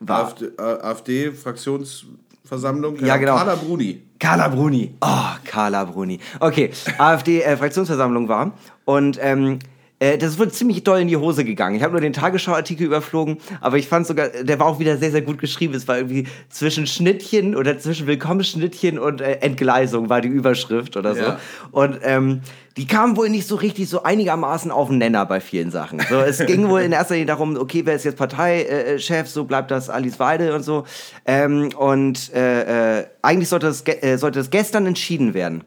[0.00, 3.02] war AfD, äh, AfD-Fraktionsversammlung.
[3.04, 3.36] Ja, genau.
[3.36, 4.02] Carla Bruni.
[4.18, 4.94] Carla Bruni.
[5.00, 6.18] Oh, Carla Bruni.
[6.40, 8.52] Okay, AfD-Fraktionsversammlung war.
[8.84, 9.60] Und ähm,
[10.04, 11.76] äh, das wurde ziemlich doll in die Hose gegangen.
[11.76, 15.10] Ich habe nur den Tagesschau-Artikel überflogen, aber ich fand sogar, der war auch wieder sehr,
[15.10, 15.74] sehr gut geschrieben.
[15.74, 21.14] Es war irgendwie zwischen Schnittchen oder zwischen Willkommensschnittchen und äh, Entgleisung war die Überschrift oder
[21.14, 21.22] so.
[21.22, 21.38] Ja.
[21.70, 22.42] Und ähm,
[22.76, 26.00] die kamen wohl nicht so richtig so einigermaßen auf den Nenner bei vielen Sachen.
[26.10, 29.70] So, es ging wohl in erster Linie darum, okay, wer ist jetzt Parteichef, so bleibt
[29.70, 30.84] das Alice Weide und so.
[31.24, 35.64] Ähm, und äh, äh, eigentlich sollte das, äh, sollte das gestern entschieden werden.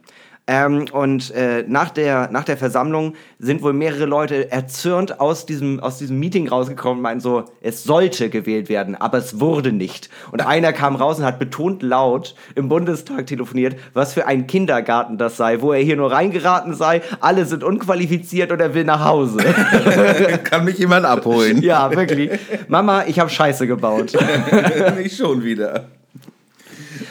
[0.48, 5.82] Ähm, und äh, nach, der, nach der Versammlung sind wohl mehrere Leute erzürnt aus diesem,
[5.82, 10.10] aus diesem Meeting rausgekommen und meinten so, es sollte gewählt werden, aber es wurde nicht.
[10.32, 15.18] Und einer kam raus und hat betont laut im Bundestag telefoniert, was für ein Kindergarten
[15.18, 19.04] das sei, wo er hier nur reingeraten sei, alle sind unqualifiziert und er will nach
[19.04, 19.40] Hause.
[20.46, 21.62] Kann mich jemand abholen?
[21.62, 22.32] ja, wirklich.
[22.70, 24.14] Mama, ich habe Scheiße gebaut.
[24.98, 25.88] Nicht schon wieder.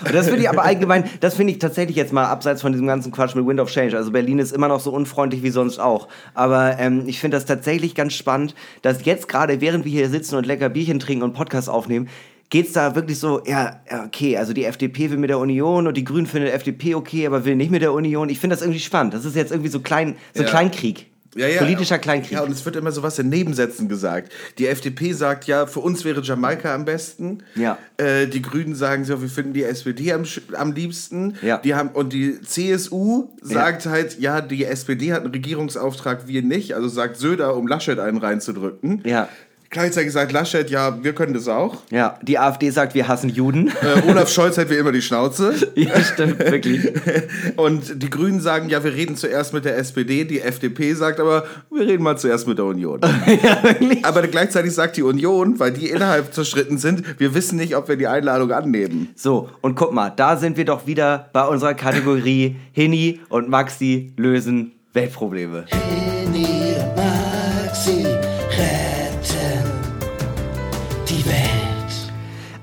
[0.04, 2.86] Und das finde ich aber allgemein, das finde ich tatsächlich jetzt mal abseits von diesem
[2.86, 3.96] ganzen Quatsch mit Wind of Change.
[3.96, 6.08] Also Berlin ist immer noch so unfreundlich wie sonst auch.
[6.34, 10.36] Aber ähm, ich finde das tatsächlich ganz spannend, dass jetzt gerade, während wir hier sitzen
[10.36, 12.08] und lecker Bierchen trinken und Podcast aufnehmen,
[12.50, 15.96] geht's da wirklich so, ja, ja, okay, also die FDP will mit der Union und
[15.96, 18.28] die Grünen finden FDP okay, aber will nicht mit der Union.
[18.28, 19.14] Ich finde das irgendwie spannend.
[19.14, 20.48] Das ist jetzt irgendwie so klein, so Ja.
[20.48, 21.06] Kleinkrieg.
[21.36, 21.58] Ja, ja.
[21.58, 22.32] Politischer Kleinkrieg.
[22.32, 24.32] Ja, und es wird immer so was in Nebensätzen gesagt.
[24.58, 27.42] Die FDP sagt ja, für uns wäre Jamaika am besten.
[27.54, 27.78] Ja.
[27.98, 31.36] Äh, die Grünen sagen so, wir finden die SPD am, am liebsten.
[31.42, 31.58] Ja.
[31.58, 36.74] Die haben, und die CSU sagt halt, ja, die SPD hat einen Regierungsauftrag, wir nicht.
[36.74, 39.02] Also sagt Söder, um Laschet einen reinzudrücken.
[39.04, 39.28] Ja.
[39.70, 41.76] Gleichzeitig sagt Laschet, ja, wir können das auch.
[41.90, 43.68] Ja, die AfD sagt, wir hassen Juden.
[43.68, 45.54] Äh, Olaf Scholz hat wie immer die Schnauze.
[45.74, 46.92] ja, stimmt, wirklich.
[47.56, 50.24] Und die Grünen sagen, ja, wir reden zuerst mit der SPD.
[50.24, 53.00] Die FDP sagt aber, wir reden mal zuerst mit der Union.
[53.42, 54.04] ja, wirklich.
[54.04, 57.96] Aber gleichzeitig sagt die Union, weil die innerhalb zerstritten sind, wir wissen nicht, ob wir
[57.96, 59.08] die Einladung annehmen.
[59.14, 64.12] So, und guck mal, da sind wir doch wieder bei unserer Kategorie Hini und Maxi
[64.16, 65.66] lösen Weltprobleme.
[65.68, 66.55] Henny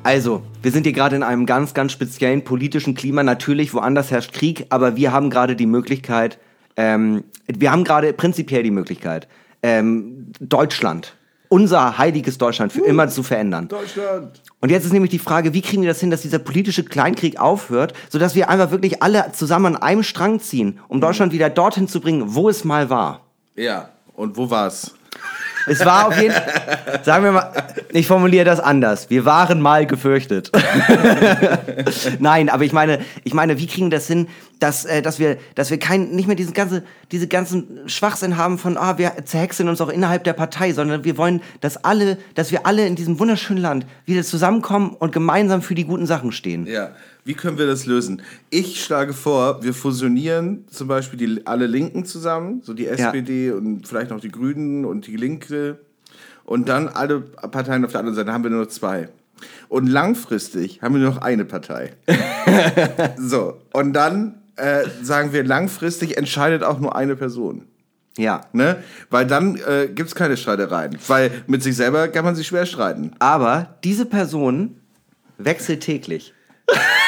[0.03, 3.23] Also, wir sind hier gerade in einem ganz, ganz speziellen politischen Klima.
[3.23, 6.39] Natürlich, woanders herrscht Krieg, aber wir haben gerade die Möglichkeit,
[6.75, 9.29] ähm, wir haben gerade prinzipiell die Möglichkeit,
[9.61, 11.15] ähm, Deutschland,
[11.47, 13.69] unser heiliges Deutschland für immer zu verändern.
[13.69, 14.41] Deutschland.
[14.59, 17.39] Und jetzt ist nämlich die Frage, wie kriegen wir das hin, dass dieser politische Kleinkrieg
[17.39, 21.87] aufhört, sodass wir einfach wirklich alle zusammen an einem Strang ziehen, um Deutschland wieder dorthin
[21.87, 23.21] zu bringen, wo es mal war.
[23.55, 24.95] Ja, und wo war's?
[25.65, 26.35] Es war auf jeden
[27.03, 27.51] sagen wir mal,
[27.91, 29.09] ich formuliere das anders.
[29.09, 30.51] Wir waren mal gefürchtet.
[32.19, 34.27] Nein, aber ich meine, ich meine, wie kriegen wir das hin,
[34.59, 38.57] dass, äh, dass wir, dass wir kein, nicht mehr diesen ganze, diese ganzen Schwachsinn haben
[38.57, 42.51] von, ah, wir zerhexen uns auch innerhalb der Partei, sondern wir wollen, dass alle, dass
[42.51, 46.65] wir alle in diesem wunderschönen Land wieder zusammenkommen und gemeinsam für die guten Sachen stehen.
[46.67, 46.91] Ja,
[47.25, 48.21] wie können wir das lösen?
[48.49, 53.87] Ich schlage vor, wir fusionieren zum Beispiel die, alle Linken zusammen, so die SPD und
[53.87, 55.79] vielleicht noch die Grünen und die Linke
[56.45, 59.09] und dann alle Parteien auf der anderen Seite haben wir nur noch zwei.
[59.69, 61.93] Und langfristig haben wir nur noch eine Partei.
[63.17, 67.65] so, und dann äh, sagen wir, langfristig entscheidet auch nur eine Person.
[68.17, 68.41] Ja.
[68.53, 68.77] Ne?
[69.09, 70.97] Weil dann äh, gibt es keine Streitereien.
[71.07, 73.11] Weil mit sich selber kann man sich schwer streiten.
[73.19, 74.79] Aber diese Person
[75.37, 76.33] wechselt täglich.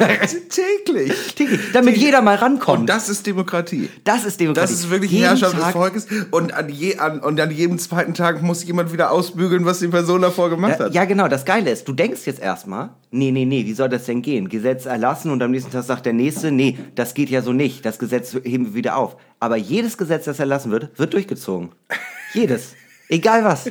[0.48, 1.34] Täglich.
[1.34, 2.80] Täglich, damit jeder mal rankommt.
[2.80, 3.88] Und das ist Demokratie.
[4.04, 4.72] Das ist Demokratie.
[4.72, 6.06] Das ist wirklich Jeden Herrschaft des Tag- Volkes.
[6.30, 9.88] Und an, je, an, und an jedem zweiten Tag muss jemand wieder ausbügeln, was die
[9.88, 10.94] Person davor gemacht Ja, hat.
[10.94, 14.04] ja, genau, das Geile ist, du denkst jetzt erstmal, nee, nee, nee, wie soll das
[14.06, 14.48] denn gehen?
[14.48, 17.84] Gesetz erlassen und am nächsten Tag sagt der Nächste, nee, das geht ja so nicht,
[17.84, 19.16] das Gesetz heben wir wieder auf.
[19.38, 21.70] Aber jedes Gesetz, das erlassen wird, wird durchgezogen.
[22.32, 22.74] Jedes.
[23.10, 23.70] Egal was.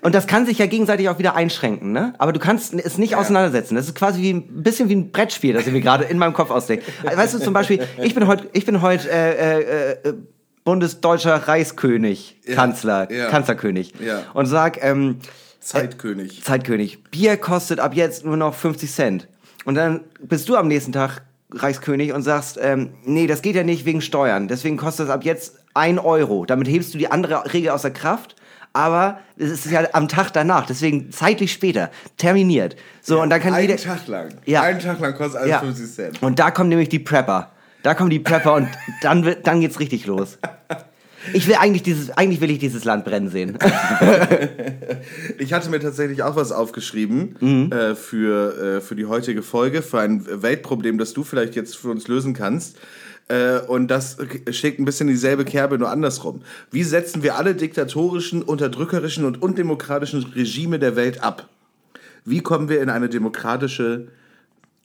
[0.00, 2.12] Und das kann sich ja gegenseitig auch wieder einschränken, ne?
[2.18, 3.76] Aber du kannst es nicht auseinandersetzen.
[3.76, 6.32] Das ist quasi wie ein bisschen wie ein Brettspiel, das ich mir gerade in meinem
[6.32, 6.84] Kopf ausdenke.
[7.04, 10.14] Weißt du zum Beispiel, ich bin heute, ich bin heute äh, äh, äh,
[10.64, 13.28] Bundesdeutscher Reichskönig, Kanzler, ja.
[13.28, 13.94] Kanzlerkönig.
[14.04, 14.22] Ja.
[14.34, 15.20] Und sag, ähm,
[15.60, 16.42] Zeitkönig.
[16.42, 17.04] Zeitkönig.
[17.04, 19.28] Bier kostet ab jetzt nur noch 50 Cent.
[19.64, 23.62] Und dann bist du am nächsten Tag Reichskönig und sagst, ähm, nee, das geht ja
[23.62, 26.44] nicht wegen Steuern, deswegen kostet es ab jetzt ein Euro.
[26.44, 28.34] Damit hebst du die andere Regel außer Kraft.
[28.76, 32.74] Aber es ist ja am Tag danach, deswegen zeitlich später, terminiert.
[33.02, 33.80] So, und dann kann Einen jeder.
[33.80, 34.28] Tag lang.
[34.46, 34.62] Ja.
[34.62, 35.60] Einen Tag lang kostet alles Ja.
[35.60, 36.22] 50 Cent.
[36.22, 37.52] Und da kommen nämlich die Prepper.
[37.84, 38.68] Da kommen die Prepper und
[39.02, 40.38] dann, wird, dann geht's richtig los.
[41.32, 43.56] Ich will eigentlich dieses, eigentlich will ich dieses Land brennen sehen.
[45.38, 47.72] Ich hatte mir tatsächlich auch was aufgeschrieben Mhm.
[47.72, 51.90] äh, für, äh, für die heutige Folge, für ein Weltproblem, das du vielleicht jetzt für
[51.90, 52.78] uns lösen kannst.
[53.28, 54.18] Äh, und das
[54.50, 56.42] schlägt ein bisschen dieselbe Kerbe, nur andersrum.
[56.70, 61.48] Wie setzen wir alle diktatorischen, unterdrückerischen und undemokratischen Regime der Welt ab?
[62.24, 64.08] Wie kommen wir in eine demokratische,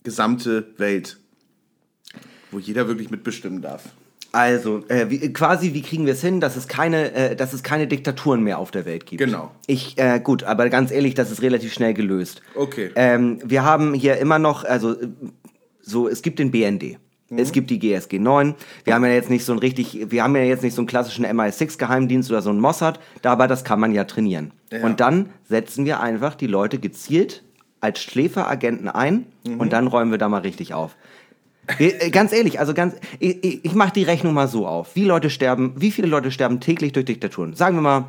[0.04, 1.18] gesamte Welt,
[2.52, 3.84] wo jeder wirklich mitbestimmen darf?
[4.32, 7.64] Also, äh, wie, quasi, wie kriegen wir es hin, dass es keine, äh, dass es
[7.64, 9.20] keine Diktaturen mehr auf der Welt gibt?
[9.20, 9.52] Genau.
[9.66, 12.42] Ich, äh, gut, aber ganz ehrlich, das ist relativ schnell gelöst.
[12.54, 12.92] Okay.
[12.96, 14.96] Ähm, wir haben hier immer noch, also
[15.82, 17.00] so, es gibt den BND.
[17.30, 17.38] Mhm.
[17.40, 18.56] Es gibt die GSG 9.
[18.84, 20.88] Wir haben ja jetzt nicht so einen richtig, wir haben ja jetzt nicht so einen
[20.88, 24.52] klassischen MI6-Geheimdienst oder so einen Mossad, da- aber das kann man ja trainieren.
[24.72, 24.84] Ja.
[24.84, 27.44] Und dann setzen wir einfach die Leute gezielt
[27.82, 29.60] als Schläferagenten ein Mhm.
[29.60, 30.96] und dann räumen wir da mal richtig auf.
[31.78, 34.96] Wir, äh, ganz ehrlich, also ganz, ich, ich, ich mache die Rechnung mal so auf.
[34.96, 37.54] Wie Leute sterben, wie viele Leute sterben täglich durch Diktaturen?
[37.56, 38.06] Sagen wir mal,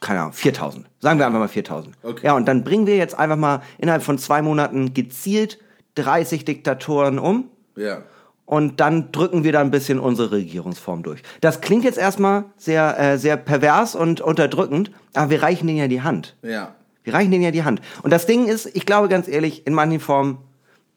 [0.00, 0.86] keine Ahnung, 4000.
[0.98, 1.94] Sagen wir einfach mal 4000.
[2.02, 2.26] Okay.
[2.26, 5.58] Ja, und dann bringen wir jetzt einfach mal innerhalb von zwei Monaten gezielt
[5.94, 7.44] 30 Diktatoren um
[7.76, 8.02] Ja.
[8.44, 11.22] und dann drücken wir da ein bisschen unsere Regierungsform durch.
[11.40, 15.88] Das klingt jetzt erstmal sehr, äh, sehr pervers und unterdrückend, aber wir reichen denen ja
[15.88, 16.36] die Hand.
[16.42, 16.74] Ja.
[17.04, 17.80] Wir reichen denen ja die Hand.
[18.02, 20.38] Und das Ding ist, ich glaube ganz ehrlich, in manchen Formen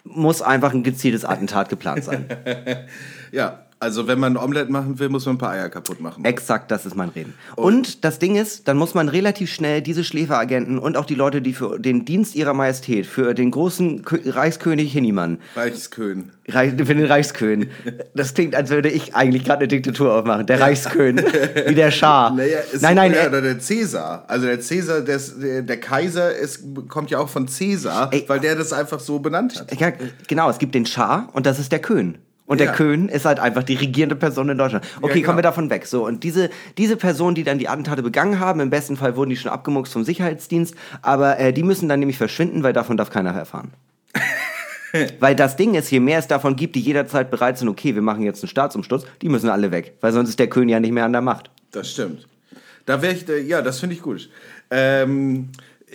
[0.03, 2.27] muss einfach ein gezieltes Attentat geplant sein.
[3.31, 3.64] Ja.
[3.85, 6.25] Also, wenn man ein Omelette machen will, muss man ein paar Eier kaputt machen.
[6.25, 7.35] Exakt, das ist mein Reden.
[7.55, 11.39] Und das Ding ist, dann muss man relativ schnell diese Schläferagenten und auch die Leute,
[11.39, 16.31] die für den Dienst ihrer Majestät, für den großen Kö Reichskönig Hinnimann, Reichskön.
[16.47, 17.69] Reich, für den Reichskönig,
[18.15, 20.47] das klingt, als würde ich eigentlich gerade eine Diktatur aufmachen.
[20.47, 21.23] Der Reichskönig,
[21.67, 22.31] wie der Schah.
[22.31, 24.25] Naja, nein, nein, ja, oder der Cäsar.
[24.27, 25.19] Also der Cäsar, der,
[25.61, 28.23] der Kaiser ist, kommt ja auch von Cäsar, Ey.
[28.25, 29.79] weil der das einfach so benannt hat.
[29.79, 29.93] ja,
[30.27, 32.17] genau, es gibt den Schah und das ist der Köhn.
[32.47, 32.73] Und der Ja.
[32.73, 34.85] Köhn ist halt einfach die regierende Person in Deutschland.
[35.01, 35.25] Okay, genau.
[35.25, 35.87] kommen wir davon weg.
[35.87, 39.31] So, und diese, diese Personen, die dann die Attentate begangen haben, im besten Fall wurden
[39.31, 43.09] die schon abgemuckst vom Sicherheitsdienst, aber äh, die müssen dann nämlich verschwinden, weil davon darf
[43.09, 43.73] keiner erfahren.
[45.19, 48.01] weil das Ding ist, je mehr es davon gibt, die jederzeit bereit sind, okay, wir
[48.01, 50.91] machen jetzt einen Staatsumsturz, die müssen alle weg, weil sonst ist der König ja nicht
[50.91, 51.49] mehr an der Macht.
[51.71, 52.27] Das stimmt.
[52.85, 54.29] Da wäre ich, äh, ja, das finde ich gut.
[54.69, 55.49] Ähm,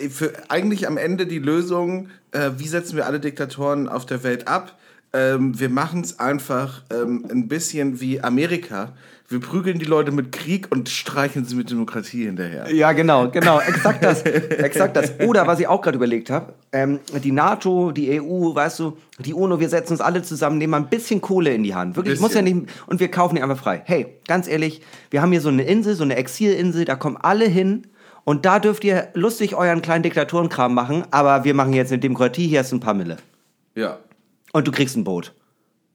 [0.09, 4.47] für eigentlich am Ende die Lösung, äh, wie setzen wir alle Diktatoren auf der Welt
[4.47, 4.77] ab?
[5.13, 8.93] Ähm, wir machen es einfach ähm, ein bisschen wie Amerika.
[9.27, 12.73] Wir prügeln die Leute mit Krieg und streichen sie mit Demokratie hinterher.
[12.73, 15.19] Ja, genau, genau, exakt das, exakt das.
[15.25, 19.33] Oder was ich auch gerade überlegt habe, ähm, die NATO, die EU, weißt du, die
[19.33, 21.95] UNO, wir setzen uns alle zusammen, nehmen mal ein bisschen Kohle in die Hand.
[21.95, 23.81] Wirklich, muss ja nicht, und wir kaufen die einfach frei.
[23.85, 27.45] Hey, ganz ehrlich, wir haben hier so eine Insel, so eine Exilinsel, da kommen alle
[27.45, 27.87] hin.
[28.23, 32.47] Und da dürft ihr lustig euren kleinen Diktaturenkram machen, aber wir machen jetzt eine Demokratie,
[32.47, 33.17] hier du ein paar Mille.
[33.75, 33.97] Ja.
[34.53, 35.33] Und du kriegst ein Boot.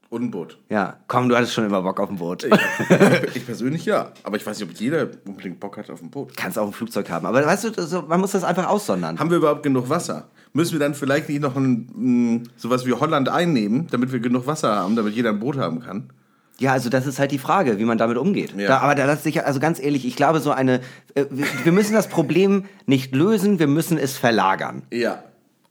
[0.08, 0.58] Und ein Boot.
[0.70, 2.48] Ja, komm, du hattest schon immer Bock auf ein Boot.
[3.34, 4.12] Ich persönlich ja.
[4.22, 6.36] Aber ich weiß nicht, ob jeder unbedingt Bock hat auf ein Boot.
[6.36, 7.26] Kannst auch ein Flugzeug haben.
[7.26, 9.18] Aber weißt du, das so, man muss das einfach aussondern.
[9.18, 10.28] Haben wir überhaupt genug Wasser?
[10.52, 14.46] Müssen wir dann vielleicht nicht noch ein, mh, sowas wie Holland einnehmen, damit wir genug
[14.46, 16.10] Wasser haben, damit jeder ein Boot haben kann?
[16.58, 18.54] Ja, also das ist halt die Frage, wie man damit umgeht.
[18.56, 18.68] Ja.
[18.68, 20.80] Da, aber da lässt sich, also ganz ehrlich, ich glaube, so eine,
[21.14, 24.82] äh, wir, wir müssen das Problem nicht lösen, wir müssen es verlagern.
[24.90, 25.22] Ja.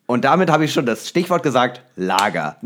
[0.08, 2.58] Und damit habe ich schon das Stichwort gesagt, Lager.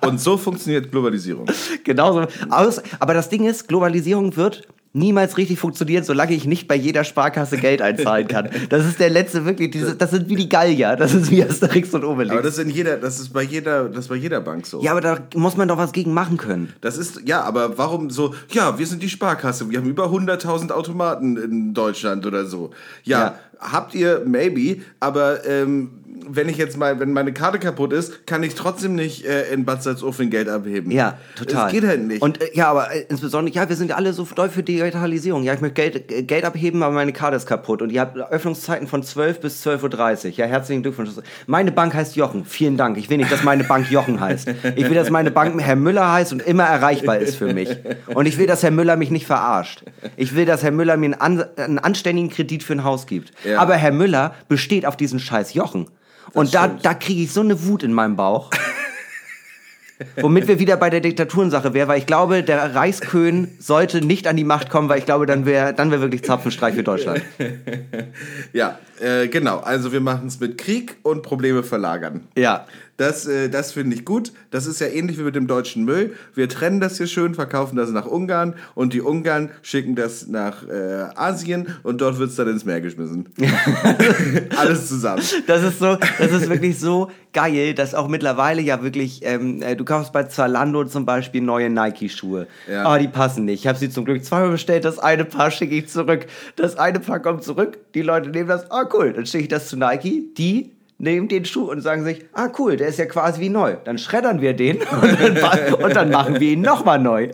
[0.00, 1.46] Und so funktioniert Globalisierung.
[1.84, 2.26] Genauso.
[2.50, 7.04] Aus, aber das Ding ist, Globalisierung wird niemals richtig funktionieren, solange ich nicht bei jeder
[7.04, 8.48] Sparkasse Geld einzahlen kann.
[8.70, 11.92] Das ist der letzte, wirklich, diese, das sind wie die Gallier, das ist wie Asterix
[11.94, 12.32] und Obelix.
[12.32, 14.82] Aber das ist in jeder, das ist bei jeder, das ist bei jeder Bank so.
[14.82, 16.72] ja, aber da muss man doch was gegen machen können.
[16.80, 20.70] Das ist, ja, aber warum so, ja, wir sind die Sparkasse, wir haben über 100.000
[20.72, 22.70] Automaten in Deutschland oder so.
[23.04, 23.34] Ja, Ja.
[23.60, 25.90] habt ihr, maybe, aber ähm,
[26.28, 29.64] wenn ich jetzt mal, wenn meine Karte kaputt ist, kann ich trotzdem nicht äh, in
[29.64, 30.90] Bad Salzuflen Geld abheben.
[30.90, 31.64] Ja, total.
[31.64, 32.22] Das geht halt nicht.
[32.22, 35.42] Und äh, ja, aber äh, insbesondere, ja, wir sind ja alle so doll für Digitalisierung.
[35.42, 37.82] Ja, ich möchte Geld, äh, Geld abheben, aber meine Karte ist kaputt.
[37.82, 40.32] Und ihr habt Öffnungszeiten von 12 bis 12.30 Uhr.
[40.32, 41.10] Ja, herzlichen Glückwunsch.
[41.46, 42.44] Meine Bank heißt Jochen.
[42.44, 42.96] Vielen Dank.
[42.98, 44.48] Ich will nicht, dass meine Bank Jochen heißt.
[44.76, 47.68] Ich will, dass meine Bank Herr Müller heißt und immer erreichbar ist für mich.
[48.14, 49.82] Und ich will, dass Herr Müller mich nicht verarscht.
[50.16, 53.32] Ich will, dass Herr Müller mir einen, an, einen anständigen Kredit für ein Haus gibt.
[53.44, 53.58] Ja.
[53.58, 55.86] Aber Herr Müller besteht auf diesen scheiß Jochen.
[56.32, 56.84] Und da, stimmt.
[56.84, 58.50] da kriege ich so eine Wut in meinem Bauch.
[60.20, 64.36] Womit wir wieder bei der Diktaturensache wären, weil ich glaube, der Reichskön sollte nicht an
[64.36, 67.22] die Macht kommen, weil ich glaube, dann wäre dann wär wirklich Zapfenstreich für Deutschland.
[68.52, 69.58] ja, äh, genau.
[69.60, 72.28] Also wir machen es mit Krieg und Probleme verlagern.
[72.36, 72.66] Ja.
[72.96, 74.32] Das, äh, das finde ich gut.
[74.50, 76.14] Das ist ja ähnlich wie mit dem deutschen Müll.
[76.34, 80.66] Wir trennen das hier schön, verkaufen das nach Ungarn und die Ungarn schicken das nach
[80.66, 83.28] äh, Asien und dort wird es dann ins Meer geschmissen.
[84.56, 85.22] Alles zusammen.
[85.46, 89.76] Das ist so, das ist wirklich so geil, dass auch mittlerweile ja wirklich, ähm, äh,
[89.76, 92.46] du kaufst bei Zalando zum Beispiel neue Nike-Schuhe.
[92.70, 92.84] Ja.
[92.84, 93.60] Aber die passen nicht.
[93.60, 94.86] Ich habe sie zum Glück zweimal bestellt.
[94.86, 96.26] Das eine Paar schicke ich zurück.
[96.56, 97.76] Das eine Paar kommt zurück.
[97.94, 98.70] Die Leute nehmen das.
[98.86, 99.12] Ah, cool.
[99.12, 100.32] Dann schicke ich das zu Nike.
[100.36, 103.76] Die nehmen den Schuh und sagen sich, ah cool, der ist ja quasi wie neu.
[103.84, 107.30] Dann schreddern wir den und dann, und dann machen wir ihn nochmal neu.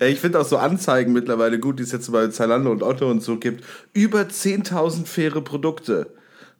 [0.00, 3.22] Ich finde auch so Anzeigen mittlerweile gut, die es jetzt bei Zalando und Otto und
[3.22, 3.64] so gibt.
[3.94, 6.08] Über 10.000 faire Produkte.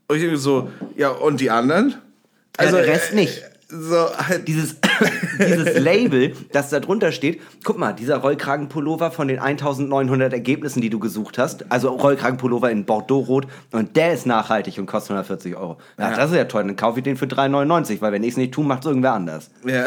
[0.06, 1.96] Und ich denke so, ja, und die anderen?
[2.56, 3.42] Also der Rest äh, nicht.
[3.70, 4.76] So, halt, Dieses,
[5.38, 10.88] dieses Label, das da drunter steht, guck mal, dieser Rollkragenpullover von den 1900 Ergebnissen, die
[10.88, 15.76] du gesucht hast, also Rollkragenpullover in Bordeaux-Rot und der ist nachhaltig und kostet 140 Euro.
[15.98, 16.16] Ja, Ja.
[16.16, 18.54] das ist ja toll, dann kaufe ich den für 3,99, weil wenn ich es nicht
[18.54, 19.50] tue, macht es irgendwer anders.
[19.66, 19.84] ja.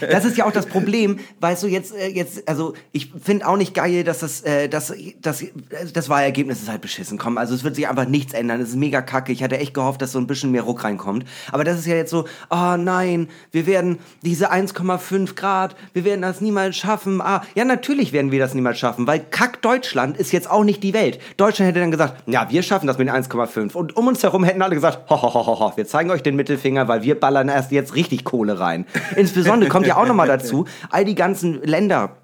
[0.00, 3.56] Das ist ja auch das Problem, weißt du, jetzt, äh, jetzt, also ich finde auch
[3.56, 5.44] nicht geil, dass das, äh, das, das,
[5.92, 7.18] das Wahlergebnis ist halt beschissen.
[7.18, 8.60] Komm, also es wird sich einfach nichts ändern.
[8.60, 9.32] Es ist mega kacke.
[9.32, 11.24] Ich hatte echt gehofft, dass so ein bisschen mehr Ruck reinkommt.
[11.52, 16.22] Aber das ist ja jetzt so, oh nein, wir werden diese 1,5 Grad, wir werden
[16.22, 17.20] das niemals schaffen.
[17.20, 20.82] Ah, ja, natürlich werden wir das niemals schaffen, weil Kack Deutschland ist jetzt auch nicht
[20.82, 21.20] die Welt.
[21.36, 23.74] Deutschland hätte dann gesagt, ja, wir schaffen das mit den 1,5.
[23.74, 26.36] Und um uns herum hätten alle gesagt, ho, ho, ho, ho, wir zeigen euch den
[26.36, 28.84] Mittelfinger, weil wir ballern erst jetzt richtig Kohle rein.
[29.16, 32.16] Insbesondere kommt ja auch nochmal dazu, all die ganzen Länder,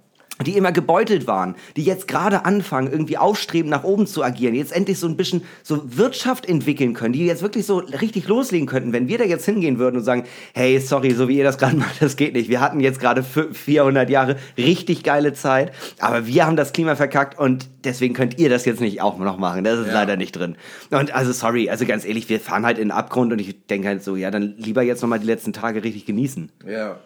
[0.46, 4.72] die immer gebeutelt waren, die jetzt gerade anfangen, irgendwie aufstreben, nach oben zu agieren, jetzt
[4.72, 8.92] endlich so ein bisschen so Wirtschaft entwickeln können, die jetzt wirklich so richtig loslegen könnten,
[8.92, 10.24] wenn wir da jetzt hingehen würden und sagen,
[10.54, 12.48] hey, sorry, so wie ihr das gerade macht, das geht nicht.
[12.48, 16.94] Wir hatten jetzt gerade fü- 400 Jahre richtig geile Zeit, aber wir haben das Klima
[16.94, 19.64] verkackt und deswegen könnt ihr das jetzt nicht auch noch machen.
[19.64, 19.92] Das ist Ja.
[19.94, 20.56] leider nicht drin.
[20.90, 23.88] Und also sorry, also ganz ehrlich, wir fahren halt in den Abgrund und ich denke
[23.88, 26.50] halt so, ja, dann lieber jetzt noch mal die letzten Tage richtig genießen.
[26.64, 27.00] Ja.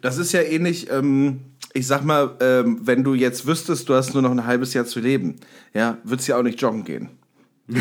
[0.00, 1.40] Das ist ja ähnlich, ähm,
[1.74, 4.84] ich sag mal, ähm, wenn du jetzt wüsstest, du hast nur noch ein halbes Jahr
[4.84, 5.36] zu leben,
[5.74, 7.08] ja, würdest du ja auch nicht joggen gehen.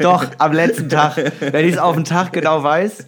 [0.00, 3.06] Doch, am letzten Tag, wenn ich es auf den Tag genau weiß.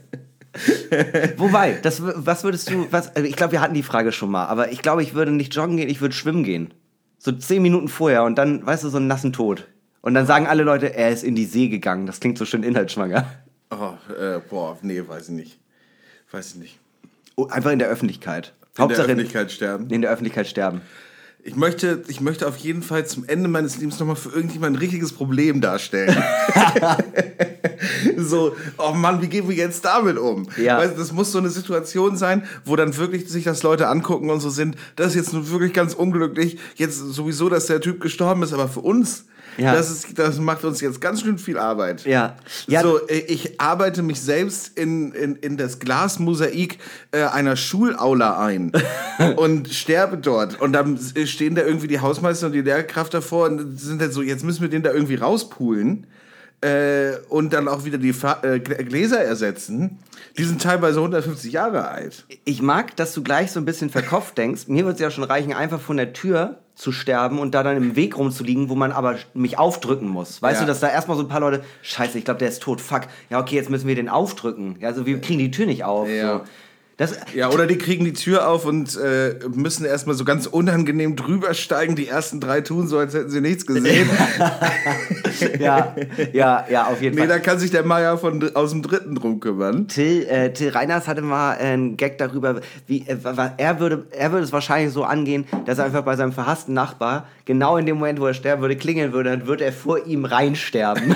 [1.37, 4.47] Wobei, das, was würdest du, was, also ich glaube, wir hatten die Frage schon mal,
[4.47, 6.75] aber ich glaube, ich würde nicht joggen gehen, ich würde schwimmen gehen.
[7.19, 9.67] So zehn Minuten vorher und dann, weißt du, so einen nassen Tod.
[10.03, 12.05] Und dann sagen alle Leute, er ist in die See gegangen.
[12.07, 13.27] Das klingt so schön inhaltsschwanger.
[13.71, 15.59] Oh, äh, boah, nee, weiß ich nicht.
[16.31, 16.79] Weiß ich nicht.
[17.37, 18.53] Oh, einfach in der Öffentlichkeit.
[18.79, 19.91] In der Öffentlichkeit sterben.
[19.91, 20.81] In der Öffentlichkeit sterben.
[21.47, 24.79] Ich möchte, ich möchte auf jeden Fall zum Ende meines Lebens nochmal für irgendjemand ein
[24.79, 26.17] richtiges Problem darstellen.
[28.17, 30.49] so, oh Mann, wie gehen wir jetzt damit um?
[30.57, 30.79] Ja.
[30.79, 34.41] Weißt, das muss so eine Situation sein, wo dann wirklich sich das Leute angucken und
[34.41, 36.59] so sind, das ist jetzt nun wirklich ganz unglücklich.
[36.77, 39.75] Jetzt sowieso, dass der Typ gestorben ist, aber für uns, Ja.
[39.75, 42.05] das, ist, das macht uns jetzt ganz schön viel Arbeit.
[42.05, 42.37] Ja.
[42.67, 42.83] Ja.
[42.83, 46.79] So, äh, ich arbeite mich selbst in, in, in das Glasmosaik
[47.13, 48.73] äh, einer Schulaula ein
[49.37, 50.61] und sterbe dort.
[50.61, 54.11] Und dann äh, stehen da irgendwie die Hausmeister und die Lehrkraft davor und sind dann
[54.11, 56.07] so, jetzt müssen wir den da irgendwie rauspulen
[56.61, 59.99] äh, und dann auch wieder die Fa äh, Glä- Gläser ersetzen.
[60.39, 62.25] Die sind teilweise 150 Jahre alt.
[62.45, 64.63] Ich mag, dass du gleich so ein bisschen verkopft denkst.
[64.67, 67.77] Mir würde es ja schon reichen, einfach von der Tür zu sterben und da dann
[67.77, 70.43] im Weg rumzuliegen, wo man aber mich aufdrücken muss.
[70.43, 70.61] Weißt Ja.
[70.63, 73.03] du, dass da erstmal so ein paar Leute, scheiße, ich glaube, der ist tot, fuck.
[73.31, 74.77] Ja, okay, jetzt müssen wir den aufdrücken.
[74.81, 76.09] Ja, also wir kriegen die Tür nicht auf.
[76.09, 76.39] Ja.
[76.39, 76.45] So.
[76.97, 81.17] Das, Ja, oder die kriegen die Tür auf und äh, müssen erstmal so ganz unangenehm
[81.17, 81.97] drüber steigen.
[81.97, 84.09] Die ersten drei tun so, als hätten sie nichts gesehen.
[85.59, 85.97] ja,
[86.33, 87.29] ja, ja, auf jeden nee, Fall.
[87.29, 89.89] da kann sich der Meier von, aus dem dritten drum kümmern.
[89.89, 93.17] Till, äh, Till Reiners hatte mal äh, einen Gag darüber, wie äh,
[93.57, 97.27] er würde, er würde es wahrscheinlich so angehen, dass er einfach bei seinem verhassten Nachbar
[97.45, 100.25] genau in dem Moment, wo er sterben würde, klingeln würde, dann würde er vor ihm
[100.25, 101.13] reinsterben.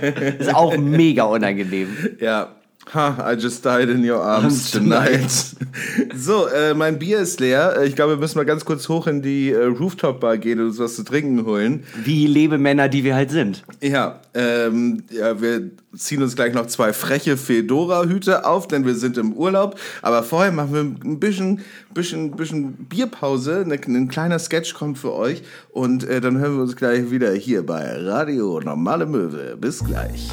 [0.38, 1.88] ist auch mega unangenehm.
[2.20, 2.54] Ja.
[2.92, 5.30] Ha, I just died in your arms tonight.
[6.16, 7.76] so, äh, mein Bier ist leer.
[7.78, 10.66] Äh, Ich glaube, wir müssen mal ganz kurz hoch in die äh, Rooftop-Bar gehen und
[10.66, 11.84] uns was zu trinken holen.
[12.02, 13.62] Wie Lebemänner, die wir halt sind.
[13.80, 19.18] Ja, ähm, ja, wir ziehen uns gleich noch zwei freche Fedora-Hüte auf, denn wir sind
[19.18, 19.78] im Urlaub.
[20.02, 21.60] Aber vorher machen wir ein bisschen,
[21.94, 23.64] bisschen, bisschen Bierpause.
[23.66, 25.42] Ne, ein kleiner Sketch kommt für euch.
[25.70, 29.56] Und äh, dann hören wir uns gleich wieder hier bei Radio Normale Möwe.
[29.56, 30.30] Bis gleich.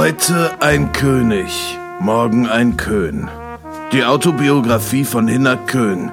[0.00, 3.28] Heute ein König, morgen ein Köhn.
[3.92, 6.10] Die Autobiografie von Hinner Köhn,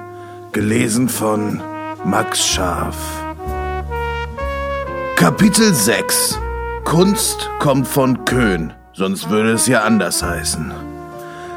[0.52, 1.62] gelesen von
[2.04, 2.98] Max Scharf.
[5.16, 6.38] Kapitel 6
[6.84, 10.70] Kunst kommt von Köhn, sonst würde es ja anders heißen.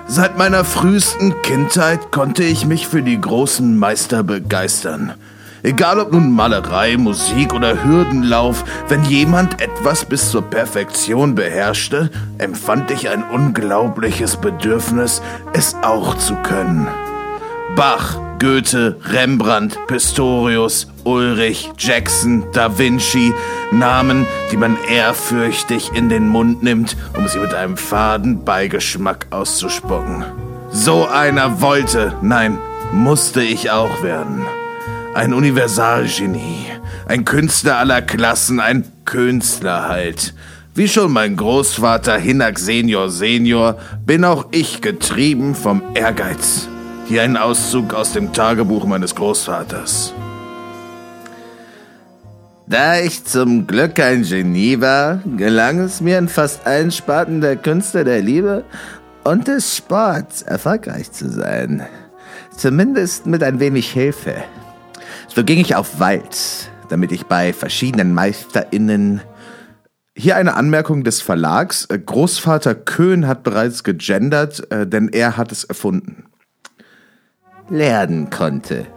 [0.07, 5.15] Seit meiner frühesten Kindheit konnte ich mich für die großen Meister begeistern.
[5.63, 12.09] Egal ob nun Malerei, Musik oder Hürdenlauf, wenn jemand etwas bis zur Perfektion beherrschte,
[12.39, 15.21] empfand ich ein unglaubliches Bedürfnis,
[15.53, 16.87] es auch zu können.
[17.75, 23.31] Bach, Goethe, Rembrandt, Pistorius, Ulrich, Jackson, Da Vinci,
[23.71, 30.25] Namen, die man ehrfürchtig in den Mund nimmt, um sie mit einem faden Beigeschmack auszuspucken.
[30.71, 32.57] So einer wollte, nein,
[32.91, 34.45] musste ich auch werden.
[35.13, 36.67] Ein Universalgenie,
[37.05, 40.33] ein Künstler aller Klassen, ein Künstler halt.
[40.73, 46.69] Wie schon mein Großvater Hinak Senior Senior bin auch ich getrieben vom Ehrgeiz.
[47.09, 50.13] Hier ein Auszug aus dem Tagebuch meines Großvaters.
[52.67, 57.57] Da ich zum Glück ein Genie war, gelang es mir in fast allen Sparten der
[57.57, 58.63] Künste der Liebe
[59.25, 61.85] und des Sports erfolgreich zu sein.
[62.55, 64.35] Zumindest mit ein wenig Hilfe.
[65.33, 69.21] So ging ich auf Walz, damit ich bei verschiedenen MeisterInnen
[70.13, 71.85] hier eine Anmerkung des Verlags.
[71.85, 76.25] Äh, Großvater Köhn hat bereits gegendert, äh, denn er hat es erfunden.
[77.69, 78.87] lernen konnte.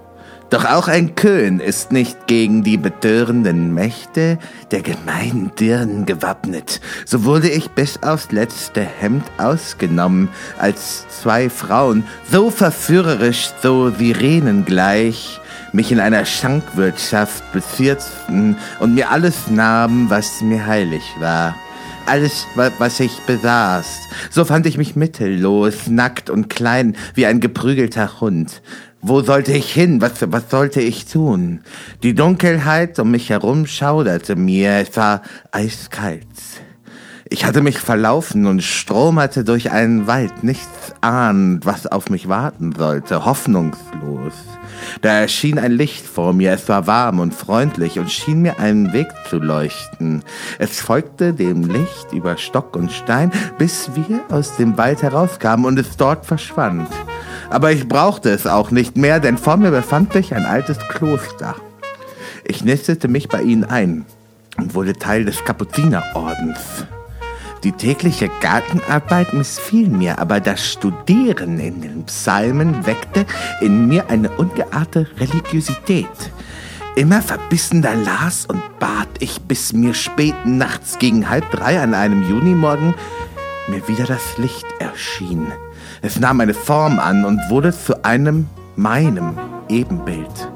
[0.50, 4.38] Doch auch ein Köhn ist nicht gegen die betörenden Mächte
[4.72, 6.80] der gemeinen Dirnen gewappnet.
[7.06, 10.28] So wurde ich bis aufs letzte Hemd ausgenommen,
[10.58, 15.40] als zwei Frauen, so verführerisch, so Sirenengleich,
[15.74, 21.54] mich in einer Schankwirtschaft bezirzen und mir alles nahmen, was mir heilig war.
[22.06, 23.86] Alles, wa- was ich besaß.
[24.30, 28.62] So fand ich mich mittellos, nackt und klein wie ein geprügelter Hund.
[29.00, 30.00] Wo sollte ich hin?
[30.00, 31.60] Was, was sollte ich tun?
[32.02, 34.70] Die Dunkelheit um mich herum schauderte mir.
[34.78, 36.26] Es war eiskalt.
[37.28, 42.74] Ich hatte mich verlaufen und stromerte durch einen Wald, nichts ahnend, was auf mich warten
[42.76, 44.34] sollte, hoffnungslos.
[45.02, 48.92] Da erschien ein Licht vor mir, es war warm und freundlich und schien mir einen
[48.92, 50.22] Weg zu leuchten.
[50.58, 55.78] Es folgte dem Licht über Stock und Stein, bis wir aus dem Wald herauskamen und
[55.78, 56.88] es dort verschwand.
[57.50, 61.56] Aber ich brauchte es auch nicht mehr, denn vor mir befand sich ein altes Kloster.
[62.44, 64.04] Ich nistete mich bei ihnen ein
[64.56, 66.86] und wurde Teil des Kapuzinerordens.
[67.64, 73.24] Die tägliche Gartenarbeit missfiel mir, aber das Studieren in den Psalmen weckte
[73.62, 76.06] in mir eine ungeahnte Religiosität.
[76.94, 82.28] Immer verbissener las und bat ich, bis mir spät nachts gegen halb drei an einem
[82.28, 82.92] Junimorgen
[83.68, 85.46] mir wieder das Licht erschien.
[86.02, 88.46] Es nahm eine Form an und wurde zu einem
[88.76, 89.38] meinem
[89.70, 90.50] Ebenbild.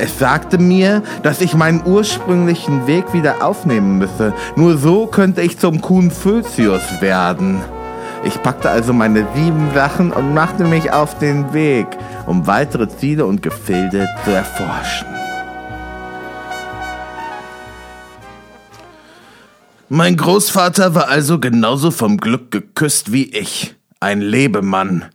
[0.00, 4.32] Es sagte mir, dass ich meinen ursprünglichen Weg wieder aufnehmen müsse.
[4.54, 7.60] Nur so könnte ich zum Kuhn Photius werden.
[8.24, 11.86] Ich packte also meine sieben Sachen und machte mich auf den Weg,
[12.26, 15.08] um weitere Ziele und Gefilde zu erforschen.
[19.88, 23.74] Mein Großvater war also genauso vom Glück geküsst wie ich.
[24.00, 25.06] Ein Lebemann.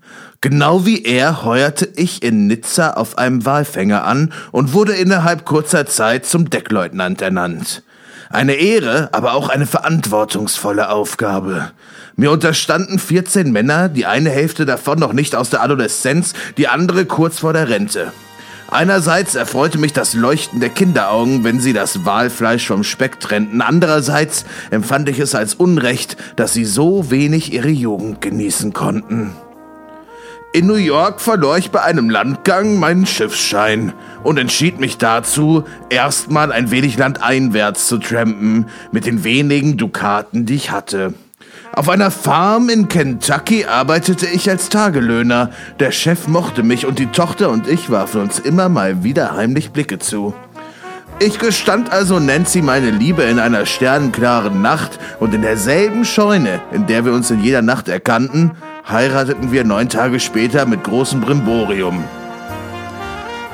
[0.43, 5.85] Genau wie er heuerte ich in Nizza auf einem Walfänger an und wurde innerhalb kurzer
[5.85, 7.81] Zeit zum Deckleutnant ernannt.
[8.29, 11.71] Eine Ehre, aber auch eine verantwortungsvolle Aufgabe.
[12.17, 17.05] Mir unterstanden 14 Männer, die eine Hälfte davon noch nicht aus der Adoleszenz, die andere
[17.05, 18.11] kurz vor der Rente.
[18.69, 23.61] Einerseits erfreute mich das Leuchten der Kinderaugen, wenn sie das Walfleisch vom Speck trennten.
[23.61, 29.31] Andererseits empfand ich es als Unrecht, dass sie so wenig ihre Jugend genießen konnten.
[30.55, 33.91] In New York verlor ich bei einem Landgang meinen Schiffsschein
[34.23, 40.53] und entschied mich dazu, erstmal ein wenig landeinwärts zu trampen, mit den wenigen Dukaten, die
[40.53, 41.15] ich hatte.
[41.75, 45.49] Auf einer Farm in Kentucky arbeitete ich als Tagelöhner.
[45.79, 49.71] Der Chef mochte mich und die Tochter und ich warfen uns immer mal wieder heimlich
[49.71, 50.35] Blicke zu.
[51.17, 56.85] Ich gestand also Nancy meine Liebe in einer sternenklaren Nacht und in derselben Scheune, in
[56.85, 58.51] der wir uns in jeder Nacht erkannten,
[58.87, 62.03] heirateten wir neun Tage später mit großem Brimborium.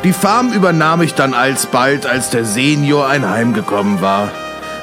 [0.04, 4.30] Die Farm übernahm ich dann alsbald, als der Senior einheimgekommen war.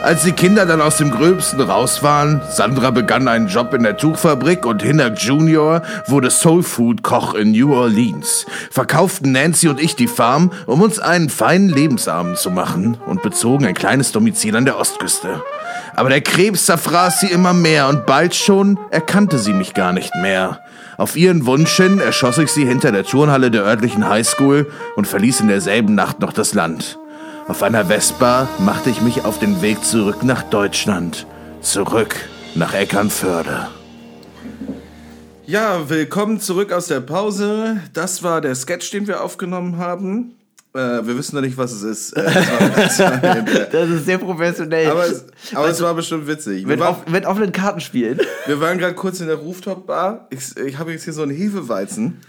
[0.03, 3.97] Als die Kinder dann aus dem Gröbsten raus waren, Sandra begann einen Job in der
[3.97, 10.53] Tuchfabrik und Hinnock Junior wurde Soulfood-Koch in New Orleans, verkauften Nancy und ich die Farm,
[10.67, 15.43] um uns einen feinen Lebensabend zu machen und bezogen ein kleines Domizil an der Ostküste.
[15.95, 20.15] Aber der Krebs zerfraß sie immer mehr und bald schon erkannte sie mich gar nicht
[20.17, 20.61] mehr.
[20.97, 25.41] Auf ihren Wunsch hin erschoss ich sie hinter der Turnhalle der örtlichen Highschool und verließ
[25.41, 26.99] in derselben Nacht noch das Land.
[27.49, 31.27] Auf einer Vespa machte ich mich auf den Weg zurück nach Deutschland.
[31.61, 32.17] Zurück
[32.55, 33.69] nach Eckernförde.
[35.47, 37.81] Ja, willkommen zurück aus der Pause.
[37.93, 40.36] Das war der Sketch, den wir aufgenommen haben.
[40.77, 42.17] Äh, wir wissen noch nicht, was es ist.
[42.27, 44.91] Das ist sehr professionell.
[44.91, 45.25] aber es,
[45.55, 46.63] aber es war bestimmt witzig.
[46.63, 48.21] Wir, mit, war, auf, mit offenen Karten spielen.
[48.47, 50.29] wir waren gerade kurz in der Rooftop-Bar.
[50.31, 52.21] Ich, ich habe jetzt hier so einen Hefeweizen.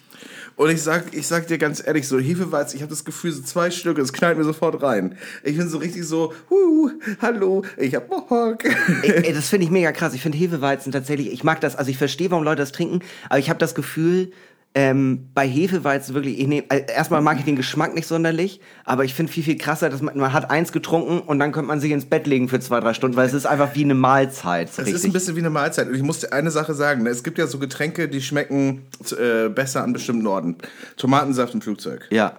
[0.55, 3.43] Und ich sag, ich sag dir ganz ehrlich, so Hefeweizen, ich habe das Gefühl, so
[3.43, 5.15] zwei Stück, es knallt mir sofort rein.
[5.43, 6.89] Ich bin so richtig so, huh,
[7.21, 8.63] hallo, ich hab Bock.
[9.03, 10.15] Ey, das finde ich mega krass.
[10.15, 13.37] Ich finde Hefeweizen tatsächlich, ich mag das, also ich verstehe, warum Leute das trinken, aber
[13.37, 14.31] ich habe das Gefühl,
[14.75, 19.05] ähm, bei Hefeweizen wirklich, ich nehm, äh, erstmal mag ich den Geschmack nicht sonderlich, aber
[19.05, 21.79] ich finde viel, viel krasser, dass man, man hat eins getrunken und dann könnte man
[21.79, 24.69] sich ins Bett legen für zwei, drei Stunden, weil es ist einfach wie eine Mahlzeit.
[24.69, 25.05] Es ist richtig.
[25.05, 25.87] ein bisschen wie eine Mahlzeit.
[25.87, 27.03] Und ich muss dir eine Sache sagen.
[27.03, 27.09] ne?
[27.09, 28.83] Es gibt ja so Getränke, die schmecken
[29.17, 30.57] äh, besser an bestimmten Orten.
[30.95, 32.07] Tomatensaft im Flugzeug.
[32.11, 32.37] ja.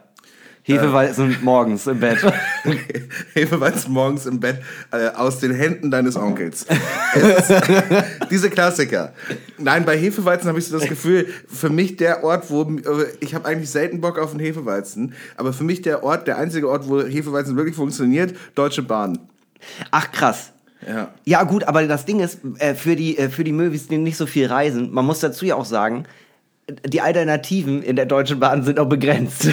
[0.74, 2.18] Hefeweizen morgens im Bett.
[3.34, 4.60] Hefeweizen morgens im Bett
[4.92, 6.66] äh, aus den Händen deines Onkels.
[7.14, 7.52] Ist-
[8.30, 9.12] Diese Klassiker.
[9.58, 13.34] Nein, bei Hefeweizen habe ich so das Gefühl, für mich der Ort, wo äh, ich
[13.34, 16.88] habe eigentlich selten Bock auf einen Hefeweizen, aber für mich der Ort, der einzige Ort,
[16.88, 19.18] wo Hefeweizen wirklich funktioniert, Deutsche Bahn.
[19.90, 20.52] Ach krass.
[20.86, 21.08] Ja.
[21.24, 24.16] Ja gut, aber das Ding ist, äh, für die, äh, für die Möwis, die nicht
[24.16, 26.04] so viel reisen, man muss dazu ja auch sagen,
[26.86, 29.48] die Alternativen in der Deutschen Bahn sind auch begrenzt.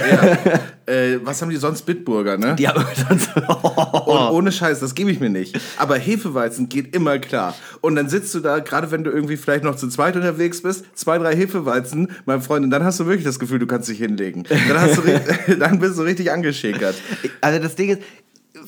[0.88, 1.82] Äh, was haben die sonst?
[1.82, 2.55] Bitburger, ne?
[2.55, 3.36] Die haben sonst
[4.05, 5.59] Und ohne Scheiß, das gebe ich mir nicht.
[5.78, 7.55] Aber Hefeweizen geht immer klar.
[7.82, 10.86] Und dann sitzt du da, gerade wenn du irgendwie vielleicht noch zu zweit unterwegs bist,
[10.93, 13.97] zwei, drei Hefeweizen, mein Freund, und dann hast du wirklich das Gefühl, du kannst dich
[13.97, 14.43] hinlegen.
[14.43, 16.95] Dann, hast du, dann bist du richtig angeschickert.
[17.41, 18.01] Also das Ding ist,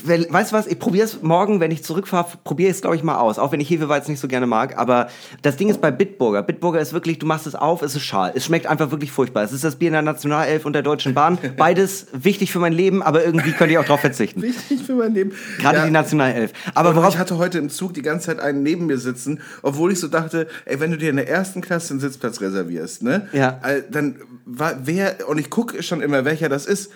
[0.06, 3.04] weißt du was, ich probiere es morgen, wenn ich zurückfahre, probiere ich es, glaube ich,
[3.04, 3.40] mal aus.
[3.40, 4.78] Auch wenn ich Hefeweizen nicht so gerne mag.
[4.78, 5.08] Aber
[5.42, 6.44] das Ding ist bei Bitburger.
[6.44, 8.32] Bitburger ist wirklich, du machst es auf, es ist schal.
[8.36, 9.44] Es schmeckt einfach wirklich furchtbar.
[9.44, 11.38] Es ist das Bier in der Nationalelf und der Deutschen Bahn.
[11.58, 14.42] Beides wichtig für mein Leben, aber irgendwie könnte ich auch drauf verzichten.
[14.48, 15.32] Wichtig für mein Leben.
[15.60, 15.86] Gerade Ja.
[15.86, 16.54] die Nationalelf.
[16.74, 19.42] Aber Und worauf, ich hatte heute im Zug die ganze Zeit einen neben mir sitzen,
[19.64, 23.04] obwohl ich so dachte, ey, wenn du dir in der ersten Klasse einen Sitzplatz reservierst,
[23.04, 23.28] ne?
[23.34, 23.60] Ja.
[23.64, 26.92] äh, Dann war wer, und ich gucke schon immer, welcher das ist,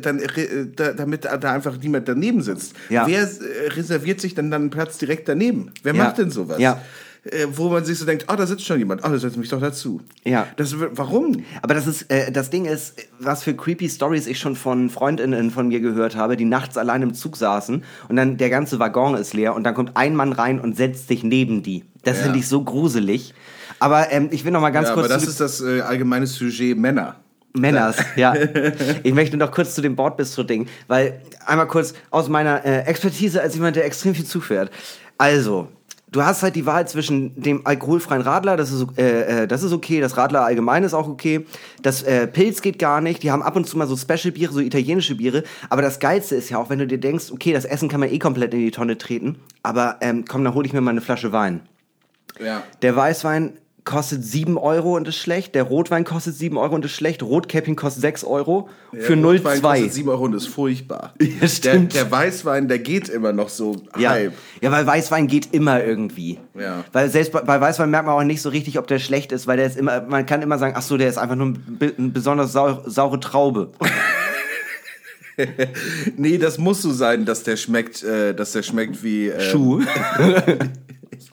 [0.00, 2.74] dann, re- da, damit da einfach niemand daneben sitzt.
[2.88, 3.06] Ja.
[3.06, 5.70] Wer äh, reserviert sich dann dann einen Platz direkt daneben?
[5.82, 6.04] Wer Ja.
[6.04, 6.58] macht denn sowas?
[6.58, 6.80] Ja.
[7.24, 9.48] Äh, wo man sich so denkt, oh, da sitzt schon jemand, oh, da setzt mich
[9.48, 10.00] doch dazu.
[10.24, 10.48] Ja.
[10.56, 11.44] Das, warum?
[11.62, 15.52] Aber das ist, äh, das Ding ist, was für creepy Stories ich schon von Freundinnen
[15.52, 19.14] von mir gehört habe, die nachts allein im Zug saßen und dann der ganze Waggon
[19.14, 21.84] ist leer und dann kommt ein Mann rein und setzt sich neben die.
[22.02, 22.24] Das Ja.
[22.24, 23.34] finde ich so gruselig.
[23.78, 26.26] Aber ähm, ich will noch mal ganz ja, kurz aber das ist das äh, allgemeine
[26.26, 27.14] Sujet Männer.
[27.54, 28.34] Männers, ja.
[29.02, 33.54] Ich möchte noch kurz zu dem Bordbistro-Ding, weil einmal kurz aus meiner äh, Expertise als
[33.54, 34.70] jemand, der extrem viel zufährt.
[35.18, 35.68] Also,
[36.12, 39.72] du hast halt die Wahl zwischen dem alkoholfreien Radler, das ist, äh, äh, das ist
[39.72, 41.46] okay, das Radler allgemein ist auch okay,
[41.82, 44.60] das äh, Pilz geht gar nicht, die haben ab und zu mal so Special-Biere, so
[44.60, 47.88] italienische Biere, aber das Geilste ist ja auch, wenn du dir denkst, okay, das Essen
[47.88, 50.80] kann man eh komplett in die Tonne treten, aber ähm, komm, dann hol ich mir
[50.80, 51.60] mal eine Flasche Wein.
[52.40, 52.62] Ja.
[52.82, 55.54] Der Weißwein kostet 7 Euro und ist schlecht.
[55.56, 57.22] Der Rotwein kostet 7 Euro und ist schlecht.
[57.22, 59.62] Rotkäppchen kostet 6 Euro für Der Rotwein 0,2.
[59.62, 61.14] kostet 7 Euro und ist furchtbar.
[61.20, 61.94] Ja, der, stimmt.
[61.94, 64.10] der Weißwein, der geht immer noch so Ja.
[64.10, 64.34] halb.
[64.60, 66.38] ja, weil Weißwein geht immer irgendwie.
[66.58, 66.84] Ja.
[66.92, 69.46] Weil selbst bei, bei Weißwein merkt man auch nicht so richtig, ob der schlecht ist,
[69.46, 71.78] weil der ist immer, man kann immer sagen, ach so, der ist einfach nur ein,
[71.98, 73.72] eine besonders sau, saure Traube.
[76.18, 79.28] Nee, das muss so sein, dass der schmeckt, äh, dass der schmeckt wie.
[79.28, 79.80] Äh, Schuh.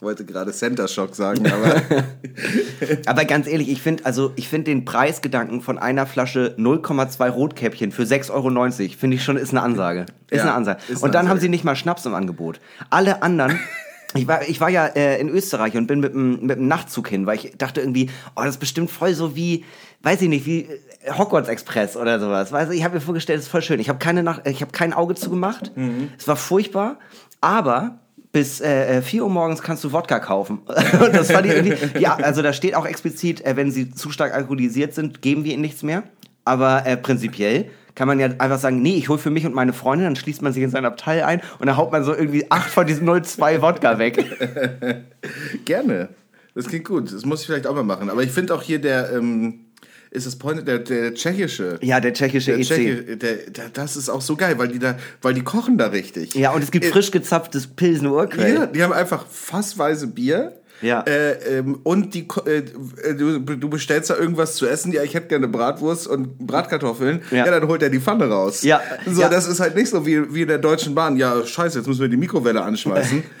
[0.00, 1.82] Ich wollte gerade Center Shock sagen, aber.
[3.04, 7.92] Aber ganz ehrlich, ich finde also ich finde den Preisgedanken von einer Flasche 0,2 Rotkäppchen
[7.92, 10.06] für 6,90 Euro, finde ich schon, ist eine Ansage.
[10.30, 10.80] Ist Ja, eine Ansage.
[10.88, 11.40] ist Und dann haben Ansage.
[11.42, 12.60] sie nicht mal Schnaps im Angebot.
[12.88, 13.58] Alle anderen.
[14.16, 17.06] Ich war, ich war ja äh, in Österreich und bin mit dem mit dem Nachtzug
[17.06, 19.64] hin, weil ich dachte irgendwie, oh, das ist bestimmt voll so wie,
[20.02, 22.50] weiß ich nicht, wie äh, Hogwarts Express oder sowas.
[22.50, 23.78] Weißt ich habe mir vorgestellt, das ist voll schön.
[23.78, 25.70] Ich habe keine Nacht, ich habe kein Auge zugemacht.
[26.18, 26.98] Es war furchtbar,
[27.40, 27.99] aber
[28.32, 30.60] bis äh, äh, 4 Uhr morgens kannst du Wodka kaufen.
[31.00, 34.10] Und das fand ich irgendwie, ja, also da steht auch explizit, äh, wenn sie zu
[34.10, 36.04] stark alkoholisiert sind, geben wir ihnen nichts mehr.
[36.44, 39.72] Aber äh, prinzipiell kann man ja einfach sagen, nee, ich hole für mich und meine
[39.72, 42.50] Freundin, dann schließt man sich in sein Abteil ein und dann haut man so irgendwie
[42.50, 44.24] acht von diesen 02 Wodka weg.
[45.64, 46.08] Gerne.
[46.54, 47.12] Das klingt gut.
[47.12, 48.10] Das muss ich vielleicht auch mal machen.
[48.10, 49.12] Aber ich finde auch hier der.
[49.12, 49.66] Ähm,
[50.10, 51.78] ist das Point, der, der tschechische.
[51.82, 52.66] Ja, der tschechische Der EC.
[52.66, 55.86] Tscheche, der, der, das ist auch so geil, weil die da, weil die kochen da
[55.86, 56.34] richtig.
[56.34, 58.54] Ja, und es gibt Äh, frisch gezapftes Pilsen Urquell.
[58.54, 60.56] Ja, die haben einfach fassweise Bier.
[60.82, 61.02] Ja.
[61.02, 62.62] Äh, ähm, und die, äh,
[63.14, 64.92] du, du bestellst da irgendwas zu essen.
[64.92, 67.20] Ja, ich hätte gerne Bratwurst und Bratkartoffeln.
[67.30, 67.44] Ja.
[67.44, 67.50] Ja.
[67.60, 68.62] dann holt er die Pfanne raus.
[68.62, 68.80] Ja.
[69.06, 69.28] So, Ja.
[69.28, 71.18] das ist halt nicht so wie, wie in der Deutschen Bahn.
[71.18, 73.22] Ja, scheiße, jetzt müssen wir die Mikrowelle anschmeißen.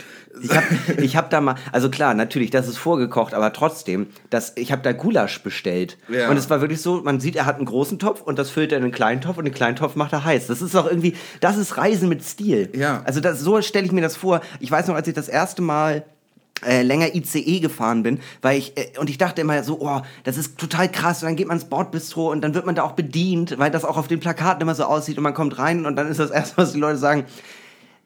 [0.42, 0.66] Ich habe
[1.02, 4.82] ich hab da mal, also klar, natürlich, das ist vorgekocht, aber trotzdem, das, ich habe
[4.82, 5.98] da Gulasch bestellt.
[6.08, 6.30] Ja.
[6.30, 8.72] Und es war wirklich so, man sieht, er hat einen großen Topf und das füllt
[8.72, 10.46] er in einen kleinen Topf und den kleinen Topf macht er heiß.
[10.46, 12.70] Das ist doch irgendwie, das ist Reisen mit Stil.
[12.76, 13.02] Ja.
[13.04, 14.40] Also das, so stelle ich mir das vor.
[14.60, 16.04] Ich weiß noch, als ich das erste Mal
[16.64, 20.36] äh, länger ICE gefahren bin, weil ich äh, und ich dachte immer so, oh, das
[20.36, 21.22] ist total krass.
[21.22, 23.84] Und dann geht man ins Bordbistro und dann wird man da auch bedient, weil das
[23.84, 26.30] auch auf den Plakaten immer so aussieht und man kommt rein und dann ist das
[26.30, 27.24] erste, was die Leute sagen.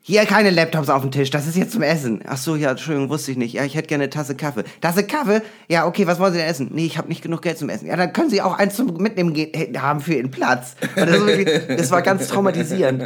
[0.06, 2.20] Hier keine Laptops auf dem Tisch, das ist jetzt zum Essen.
[2.26, 3.54] Ach so, ja, Entschuldigung, wusste ich nicht.
[3.54, 4.64] Ja, ich hätte gerne eine Tasse Kaffee.
[4.82, 5.40] Tasse Kaffee?
[5.66, 6.68] Ja, okay, was wollen Sie denn essen?
[6.74, 7.86] Nee, ich habe nicht genug Geld zum Essen.
[7.86, 10.76] Ja, dann können Sie auch eins zum Mitnehmen gehen, haben für Ihren Platz.
[10.94, 13.02] Das, wirklich, das war ganz traumatisierend.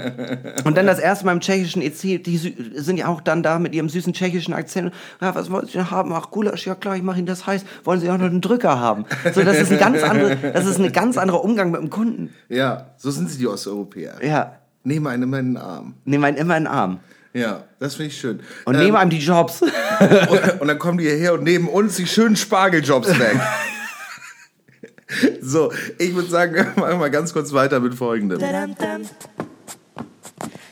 [0.64, 2.36] Und dann das erste Mal im tschechischen EC, die
[2.74, 4.92] sind ja auch dann da mit ihrem süßen tschechischen Akzent.
[5.20, 6.12] Ja, was wollen Sie denn haben?
[6.12, 7.64] Ach, Gulasch, ja klar, ich mache Ihnen das heiß.
[7.84, 9.04] Wollen Sie auch noch einen Drücker haben?
[9.32, 12.34] So, das ist ein ganz andere, das ist ein ganz anderer Umgang mit dem Kunden.
[12.48, 14.16] Ja, so sind sie, die Osteuropäer.
[14.20, 14.57] Ja,
[14.88, 15.94] Nehmen einen immer in den Arm.
[16.04, 17.00] nehmen einen immer in den Arm.
[17.34, 18.40] Ja, das finde ich schön.
[18.64, 19.62] Und Ähm, nehmen einem die Jobs.
[19.62, 23.36] und, und dann kommen die hierher und nehmen uns die schönen Spargeljobs weg.
[25.40, 28.38] so, ich würde sagen, wir machen mal ganz kurz weiter mit folgendem.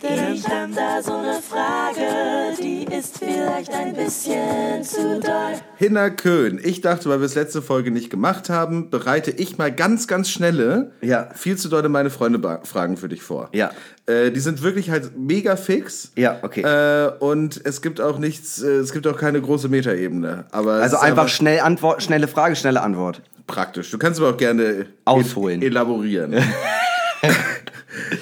[0.09, 5.55] Ich hab da so eine Frage, die ist vielleicht ein bisschen zu doll.
[5.77, 6.61] Hinner Köhn.
[6.63, 10.31] Ich dachte, weil wir es letzte Folge nicht gemacht haben, bereite ich mal ganz, ganz
[10.31, 11.29] schnelle, Ja.
[11.35, 13.49] viel zu dolle meine Freunde ba- Fragen für dich vor.
[13.53, 13.71] Ja.
[14.07, 16.13] Äh, die sind wirklich halt mega fix.
[16.17, 16.63] Ja, okay.
[16.63, 20.45] Äh, und es gibt auch nichts, äh, es gibt auch keine große Metaebene.
[20.53, 23.23] Aber Also ist einfach schnell Antwort, schnelle Frage, schnelle Antwort.
[23.49, 23.91] praktisch.
[23.91, 25.63] Du kannst aber auch gerne Ausholen.
[25.63, 26.35] el- elaborieren.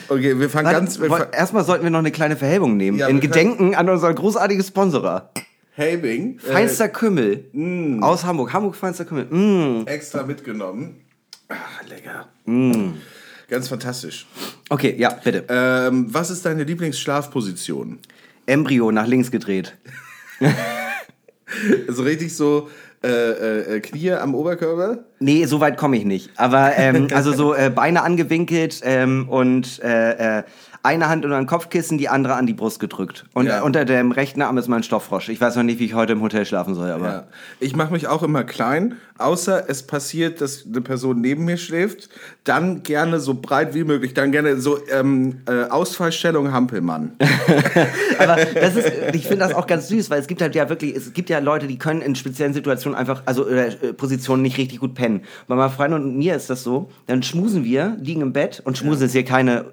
[0.08, 1.00] okay, wir fangen ganz.
[1.00, 2.98] Wir Erstmal sollten wir noch eine kleine Verhebung nehmen.
[2.98, 5.30] Ja, in Gedenken an unseren großartigen Sponsorer.
[5.72, 6.38] Helbing.
[6.38, 7.98] äh, Feinster Kümmel.
[8.00, 8.52] Aus Hamburg.
[8.52, 9.26] Hamburg Feinster Kümmel.
[9.26, 9.86] Mm.
[9.86, 11.00] extra mitgenommen.
[11.48, 11.56] Ah,
[11.88, 12.28] lecker.
[12.44, 12.92] Mm.
[13.48, 14.26] Ganz fantastisch.
[14.70, 15.44] Okay, ja, bitte.
[15.48, 17.98] Ähm, was ist deine Lieblingsschlafposition?
[18.46, 19.76] Embryo nach links gedreht.
[21.86, 22.68] Also richtig so
[23.04, 25.04] äh, äh, äh, Knie am Oberkörper?
[25.20, 26.30] Nee, so weit komme ich nicht.
[26.36, 30.42] Aber ähm, also so äh, Beine angewinkelt ähm, und äh, äh,
[30.84, 33.24] eine Hand unter den Kopfkissen, die andere an die Brust gedrückt.
[33.32, 33.60] Und Ja.
[33.60, 35.30] äh, unter dem rechten Arm ist mein Stofffrosch.
[35.30, 37.06] Ich weiß noch nicht, wie ich heute im Hotel schlafen soll, aber.
[37.06, 37.24] Ja.
[37.58, 42.10] Ich mache mich auch immer klein, außer es passiert, dass eine Person neben mir schläft.
[42.44, 44.12] Dann gerne so breit wie möglich.
[44.12, 47.12] Dann gerne so ähm, äh, Ausfallstellung Hampelmann.
[48.18, 50.94] Aber das ist, ich finde das auch ganz süß, weil es gibt halt ja wirklich,
[50.94, 54.80] es gibt ja Leute, die können in speziellen Situationen einfach, also äh, Positionen nicht richtig
[54.80, 55.22] gut pennen.
[55.48, 58.76] Bei meiner Freundin und mir ist das so, dann schmusen wir, liegen im Bett und
[58.76, 59.66] schmusen ist hier keine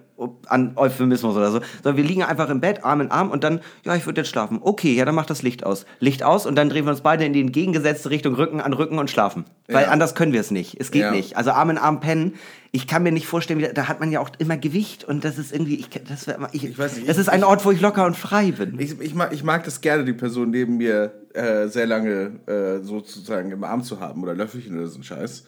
[0.52, 3.62] an Euphemismus oder so, sondern wir liegen einfach im Bett, Arm in Arm und dann,
[3.86, 4.60] ja, ich würde jetzt schlafen.
[4.62, 5.86] Okay, ja, dann mach das Licht aus.
[6.00, 9.00] Licht aus und dann drehen wir uns beide in die entgegengesetzte Richtung, Rücken an Rücken
[9.00, 9.46] und schlafen.
[9.68, 9.90] Weil Ja.
[9.90, 10.76] anders können wir es nicht.
[10.80, 11.12] Es geht Ja.
[11.12, 11.38] nicht.
[11.38, 12.34] Also Arm in Arm pennen.
[12.74, 15.38] Ich kann mir nicht vorstellen, wie, da- hat man ja auch immer Gewicht und das
[15.38, 18.06] ist irgendwie, ich, das, ich, Ich weiß nicht, das ist ein Ort, wo ich locker
[18.06, 18.80] und frei bin.
[18.80, 22.84] Ich, ich, mag, ich mag das gerne, die Person neben mir äh, sehr lange äh,
[22.84, 25.44] sozusagen im Arm zu haben oder Löffelchen oder so ein Scheiß.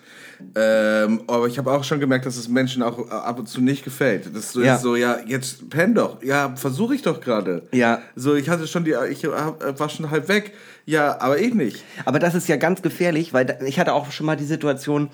[0.56, 3.62] Ähm, aber ich habe auch schon gemerkt, dass es Menschen auch äh, ab und zu
[3.62, 4.30] nicht gefällt.
[4.36, 4.76] Das so, Ja.
[4.76, 6.22] ist so ja, jetzt penn doch.
[6.24, 7.64] Ja, versuche ich doch gerade.
[7.72, 8.02] Ja.
[8.16, 10.54] So, ich hatte schon die, ich hab, war schon halb weg.
[10.86, 11.84] Ja, aber ich nicht.
[12.06, 15.10] Aber das ist ja ganz gefährlich, weil ich hatte auch schon mal die Situation,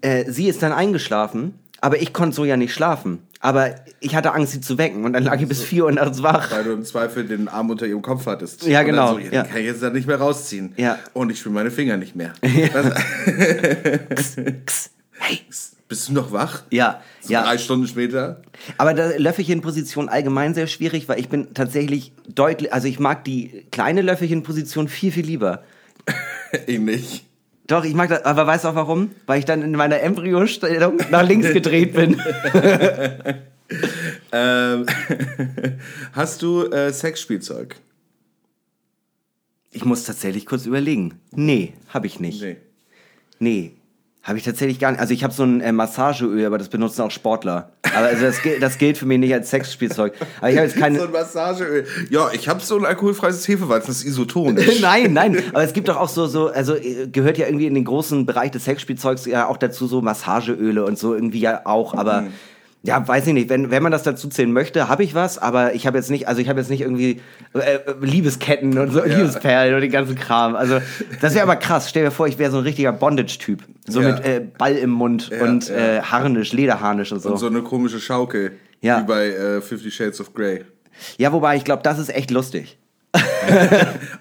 [0.00, 3.20] äh, sie ist dann eingeschlafen, aber ich konnte so ja nicht schlafen.
[3.42, 6.22] Aber ich hatte Angst, sie zu wecken und dann lag ich bis 4 Uhr nachts
[6.22, 6.50] wach.
[6.52, 8.66] Weil du im Zweifel den Arm unter ihrem Kopf hattest.
[8.66, 9.42] Ja, Und genau, So, ja, ja.
[9.44, 10.74] Kann ich jetzt dann nicht mehr rausziehen.
[10.76, 10.98] Ja.
[11.14, 12.34] Und ich spüre meine Finger nicht mehr.
[12.42, 14.36] Was,
[15.18, 15.40] Hey.
[15.90, 16.62] Bist du noch wach?
[16.70, 17.42] Ja, So ja.
[17.42, 18.40] Drei Stunden später?
[18.78, 23.66] Aber da Löffelchenposition allgemein sehr schwierig, weil ich bin tatsächlich deutlich, also ich mag die
[23.72, 25.62] kleine Löffelchenposition viel, viel lieber.
[26.66, 27.26] Ich nicht.
[27.68, 29.10] Doch, ich mag das, aber weißt du auch warum?
[29.26, 32.20] Weil ich dann in meiner Embryostellung nach links gedreht bin.
[34.32, 34.86] Ähm,
[36.12, 37.76] hast du äh, Sexspielzeug?
[39.70, 41.20] Ich muss tatsächlich kurz überlegen.
[41.30, 42.42] Nee, habe ich nicht.
[42.42, 42.56] Nee.
[43.38, 43.72] Nee,
[44.22, 45.00] habe ich tatsächlich gar nicht.
[45.00, 47.70] Also ich habe so ein äh, Massageöl, aber das benutzen auch Sportler.
[47.94, 50.12] Aber also das, gilt- das gilt für mich nicht als Sexspielzeug.
[50.40, 51.02] Aber ich habe jetzt So keine.
[51.02, 51.86] ein Massageöl.
[52.10, 54.80] Ja, ich habe so ein alkoholfreies Hefeweizen, das ist isotonisch.
[54.82, 55.42] nein, nein.
[55.52, 58.26] Aber es gibt doch auch so, so, also äh, gehört ja irgendwie in den großen
[58.26, 61.94] Bereich des Sexspielzeugs ja auch dazu so Massageöle und so irgendwie ja auch.
[61.94, 62.24] Aber
[62.82, 63.50] ja, weiß ich nicht.
[63.50, 65.36] Wenn, wenn man das dazu zählen möchte, habe ich was.
[65.38, 67.20] Aber ich habe jetzt nicht, also ich habe jetzt nicht irgendwie
[67.54, 70.56] äh, äh, Liebesketten und so, Liebesperlen und den ganzen Kram.
[70.56, 70.80] Also
[71.20, 71.90] das wäre aber krass.
[71.90, 73.62] Stell dir vor, ich wäre so ein richtiger Bondage-Typ.
[73.86, 74.12] So Ja.
[74.12, 75.74] mit äh, Ball im Mund Ja, und ja.
[75.76, 77.30] Äh, Harnisch, Lederharnisch und so.
[77.32, 78.52] Und so eine komische Schaukel.
[78.80, 79.00] Ja.
[79.02, 80.64] Wie bei äh, Fifty Shades of Grey.
[81.18, 82.78] Ja, wobei ich glaube, das ist echt lustig.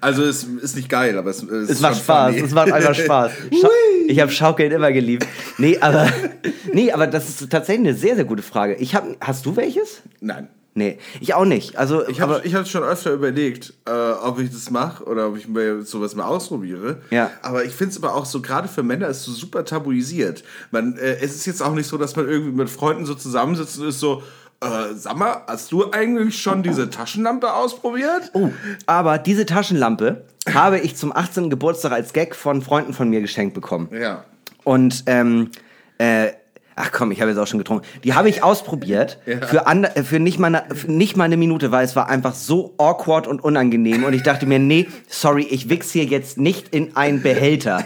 [0.01, 2.45] Also es ist nicht geil, aber es, es, Es ist macht Spaß, funny.
[2.45, 3.32] es macht einfach Spaß.
[3.62, 3.68] Scha
[4.10, 5.28] ich habe Schaukeln immer geliebt.
[5.57, 6.12] Nee, aber
[6.74, 8.76] nee, aber das ist tatsächlich eine sehr sehr gute Frage.
[8.76, 10.01] Ich hab, hast du welches?
[10.20, 10.47] Nein.
[10.76, 11.78] Nee, ich auch nicht.
[11.78, 15.36] Also Ich habe ich hab schon öfter überlegt, äh, ob ich das mache oder ob
[15.36, 17.01] ich mir sowas mal ausprobiere.
[17.10, 17.32] Ja.
[17.41, 20.43] Aber ich finde es aber auch so, gerade für Männer ist es so super tabuisiert.
[20.72, 23.80] Man, äh, es ist jetzt auch nicht so, dass man irgendwie mit Freunden so zusammensitzt
[23.80, 24.24] und ist so,
[24.62, 28.32] Äh, sag mal, hast du eigentlich schon diese Taschenlampe ausprobiert?
[28.34, 28.49] Oh,
[28.86, 31.49] aber diese Taschenlampe habe ich zum 18.
[31.49, 33.89] Geburtstag als Gag von Freunden von mir geschenkt bekommen.
[33.93, 34.26] Ja.
[34.66, 35.51] Und ähm,
[35.97, 36.32] äh,
[36.76, 37.86] ach komm, ich habe jetzt auch schon getrunken.
[38.03, 41.72] Die habe ich ausprobiert für, ande, äh, für, nicht mal eine, nicht mal eine Minute,
[41.72, 44.03] weil es war einfach so awkward und unangenehm.
[44.03, 47.86] Und ich dachte mir, nee, sorry, ich wichs hier jetzt nicht in einen Behälter.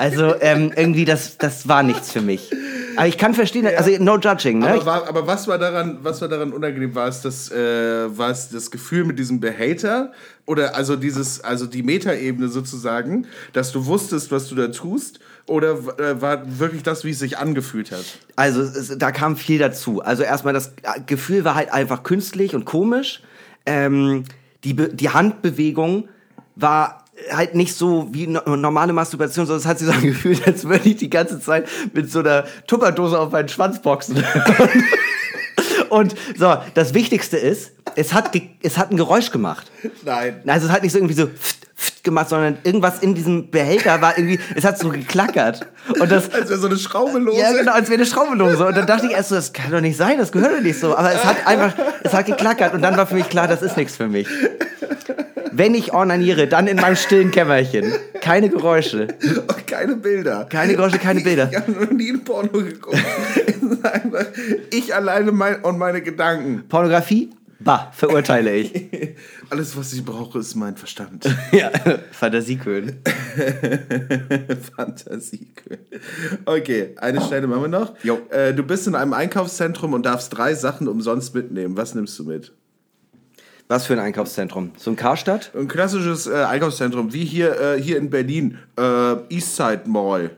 [0.00, 2.50] Also ähm, irgendwie, das, das war nichts für mich.
[2.96, 4.70] Aber ich kann verstehen, also no judging, ne?
[4.70, 6.94] Aber, war, aber was war daran, was war daran unangenehm?
[6.94, 10.12] War es das, äh, war es das Gefühl mit diesem Behälter?
[10.46, 15.20] Oder also dieses, also die Metaebene sozusagen, dass du wusstest, was du da tust?
[15.44, 18.04] Oder äh, war wirklich das, wie es sich angefühlt hat?
[18.36, 20.00] Also es, da kam viel dazu.
[20.00, 20.72] Also erstmal das
[21.04, 23.20] Gefühl war halt einfach künstlich und komisch.
[23.66, 24.24] Ähm,
[24.64, 26.08] die, Be die Handbewegung
[26.56, 26.99] war
[27.30, 30.88] halt nicht so wie no normale Masturbation, sondern es hat sich so angefühlt, als würde
[30.88, 34.22] ich die ganze Zeit mit so einer Tupperdose auf meinen Schwanz boxen.
[35.88, 38.30] Und so, das Wichtigste ist, es hat,
[38.62, 39.70] es hat ein Geräusch gemacht.
[40.04, 40.40] Nein.
[40.46, 41.69] Also es hat nicht so irgendwie so pft
[42.02, 45.66] gemacht, sondern irgendwas in diesem Behälter war irgendwie, es hat so geklackert.
[46.00, 47.38] Und das, Als wäre so eine Schraube lose.
[47.40, 48.66] ja, genau, als wäre eine Schraube lose.
[48.66, 50.78] Und dann dachte ich erst so, das kann doch nicht sein, das gehört doch nicht
[50.78, 50.96] so.
[50.96, 52.74] Aber es hat einfach, es hat geklackert.
[52.74, 54.28] Und dann war für mich klar, das ist nichts für mich.
[55.52, 57.92] Wenn ich ornaniere, dann in meinem stillen Kämmerchen.
[58.20, 59.08] Keine Geräusche.
[59.22, 60.46] Und keine Bilder.
[60.48, 61.48] Keine Geräusche, keine Bilder.
[61.50, 62.96] Ich habe noch nie ein Porno geguckt.
[64.70, 66.64] Ich alleine mein, und meine Gedanken.
[66.68, 67.30] Pornografie?
[67.62, 68.72] Bah, verurteile ich.
[69.50, 71.28] Alles, was ich brauche, ist mein Verstand.
[71.52, 71.70] Ja,
[72.12, 72.94] Fantasiekönig.
[74.76, 75.48] Fantasie.
[76.46, 77.94] Okay, eine Stelle machen wir noch.
[78.02, 78.20] Jo.
[78.30, 81.76] Äh, du bist in einem Einkaufszentrum und darfst drei Sachen umsonst mitnehmen.
[81.76, 82.52] Was nimmst du mit?
[83.68, 84.72] Was für ein Einkaufszentrum?
[84.76, 85.52] So ein Karstadt?
[85.54, 88.58] Ein klassisches äh, Einkaufszentrum, wie hier, äh, hier in Berlin.
[88.78, 90.30] Äh, Eastside Mall.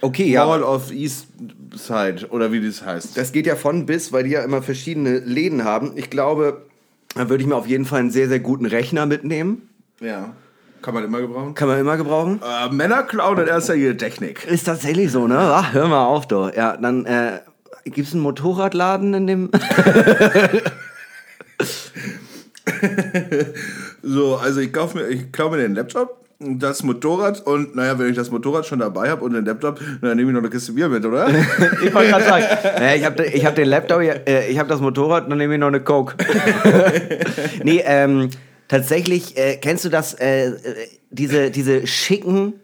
[0.00, 3.16] Okay, Mall of Eastside, oder wie das heißt.
[3.16, 5.92] Das geht ja von bis, weil die ja immer verschiedene Läden haben.
[5.96, 6.62] Ich glaube,
[7.14, 9.68] da würde ich mir auf jeden Fall einen sehr, sehr guten Rechner mitnehmen.
[10.00, 10.34] Ja.
[10.82, 11.54] Kann man immer gebrauchen.
[11.54, 12.40] Kann man immer gebrauchen.
[12.42, 14.46] Äh, Männer klauen in erster Linie Technik.
[14.46, 15.38] Ist tatsächlich so, ne?
[15.38, 16.54] Ach, hör mal auf, doch.
[16.54, 17.40] Ja, dann äh,
[17.84, 19.50] gibt es einen Motorradladen in dem.
[24.02, 28.08] So, also ich kaufe mir, ich klaue mir den Laptop, das Motorrad und naja, wenn
[28.08, 30.72] ich das Motorrad schon dabei habe und den Laptop, dann nehme ich noch eine Kiste
[30.72, 31.28] Bier mit, oder?
[31.84, 32.44] ich wollte gerade sagen,
[32.78, 35.60] naja, ich habe ich hab den Laptop, äh, ich habe das Motorrad, dann nehme ich
[35.60, 36.16] noch eine Coke.
[37.62, 38.30] nee, ähm,
[38.68, 40.54] tatsächlich, äh, kennst du das, äh, äh,
[41.10, 42.54] diese, diese schicken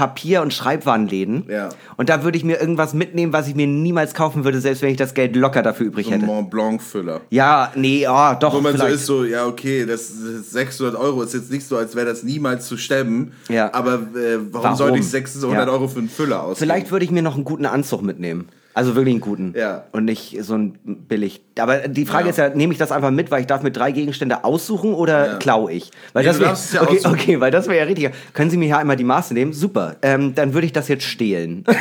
[0.00, 1.44] Papier- und Schreibwarenläden?
[1.50, 1.68] Ja.
[1.98, 4.88] Und da würde ich mir irgendwas mitnehmen, was ich mir niemals kaufen würde, selbst wenn
[4.90, 6.24] ich das Geld locker dafür übrig Ein hätte.
[6.24, 7.20] Mont Blanc Füller.
[7.28, 8.94] Ja, nee, oh, doch, Wo man so vielleicht.
[8.94, 12.22] ist, so, ja, okay, das ist 600 Euro ist jetzt nicht so, als wäre das
[12.22, 13.32] niemals zu stemmen.
[13.50, 13.74] Ja.
[13.74, 14.76] Aber äh, warum, Warum?
[14.78, 15.70] sollte ich 600 Ja.
[15.70, 16.56] Euro für einen Füller ausgeben?
[16.70, 18.48] Vielleicht würde ich mir noch einen guten Anzug mitnehmen.
[18.72, 19.52] Also wirklich einen guten.
[19.56, 19.84] Ja.
[19.92, 21.42] Und nicht so ein billig.
[21.58, 22.30] Aber die Frage Ja.
[22.30, 25.26] ist ja, nehme ich das einfach mit, weil ich darf mir drei Gegenstände aussuchen oder
[25.32, 25.36] Ja.
[25.38, 25.90] klaue ich?
[26.12, 27.14] Weil Nee, das wär, ja okay, aussuchen.
[27.14, 28.10] okay, weil das wäre ja richtig.
[28.32, 29.52] Können Sie mir hier einmal die Maße nehmen?
[29.52, 29.96] Super.
[30.02, 31.64] Ähm, dann würde ich das jetzt stehlen.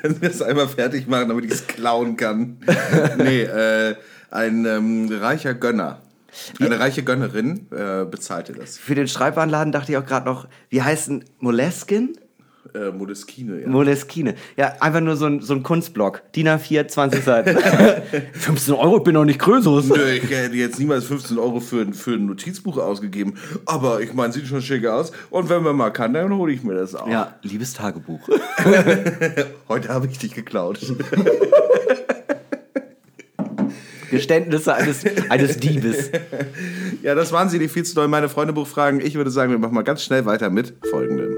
[0.00, 2.58] Können wir das einmal fertig machen, damit ich es klauen kann?
[3.18, 3.94] nee, äh,
[4.30, 6.00] ein ähm, reicher Gönner.
[6.60, 8.78] Eine reiche Gönnerin äh, bezahlte das.
[8.78, 12.16] Für den Schreibwarenladen dachte ich auch gerade noch, wie heißt denn Moleskin?
[12.74, 13.68] Äh, Modeskine, ja.
[13.68, 14.34] Moleskine.
[14.56, 16.22] Ja, einfach nur so ein, so ein Kunstblock.
[16.32, 17.58] DIN A4, 20 Seiten.
[18.32, 19.82] 15 Euro, ich bin noch nicht größer.
[19.82, 23.34] Nö, ich hätte jetzt niemals 15 Euro für, für ein Notizbuch ausgegeben.
[23.66, 25.12] Aber ich meine, sieht schon schick aus.
[25.30, 27.08] Und wenn man mal kann, dann hole ich mir das auch.
[27.08, 28.28] Ja, liebes Tagebuch.
[29.68, 30.78] Heute habe ich dich geklaut.
[34.10, 36.10] Geständnisse eines, eines Diebes.
[37.02, 39.00] ja, das waren sie, die viel zu doll meine Freunde Buchfragen.
[39.00, 41.36] Ich würde sagen, wir machen mal ganz schnell weiter mit folgendem.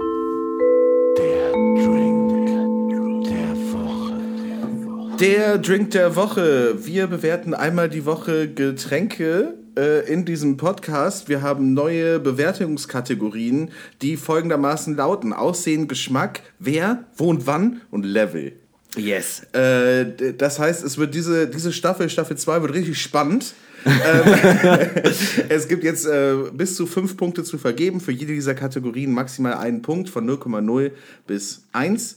[5.21, 6.85] Der Drink der Woche.
[6.85, 11.29] Wir bewerten einmal die Woche Getränke äh, in diesem Podcast.
[11.29, 13.71] Wir haben neue Bewertungskategorien,
[14.03, 18.53] die folgendermaßen lauten: Aussehen, Geschmack, wer, wo und wann und Level.
[18.97, 19.43] Yes.
[19.53, 23.55] Äh, das heißt, es wird diese, diese Staffel, Staffel 2 wird richtig spannend.
[23.85, 24.89] ähm,
[25.49, 28.01] es gibt jetzt äh, bis zu fünf Punkte zu vergeben.
[28.01, 30.91] Für jede dieser Kategorien maximal einen Punkt von 0,0
[31.27, 32.17] bis 1.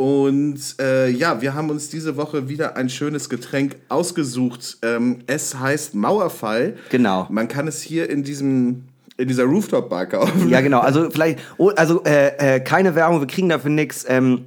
[0.00, 4.78] Und äh, ja, wir haben uns diese Woche wieder ein schönes Getränk ausgesucht.
[4.80, 6.78] Ähm, es heißt Mauerfall.
[6.88, 7.26] Genau.
[7.28, 8.84] Man kann es hier in diesem
[9.18, 10.48] in dieser Rooftop-Bar kaufen.
[10.48, 10.80] Ja, genau.
[10.80, 14.06] Also vielleicht, oh, also äh, äh, keine Werbung, wir kriegen dafür nichts.
[14.08, 14.46] Ähm,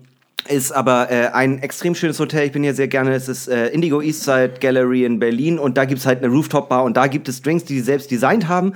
[0.50, 2.48] ist aber äh, ein extrem schönes Hotel.
[2.48, 3.14] Ich bin hier sehr gerne.
[3.14, 6.98] Es ist äh, Indigo Eastside Gallery in Berlin und da gibt's halt eine Rooftop-Bar und
[6.98, 8.74] da gibt es Drinks, die die selbst designt haben.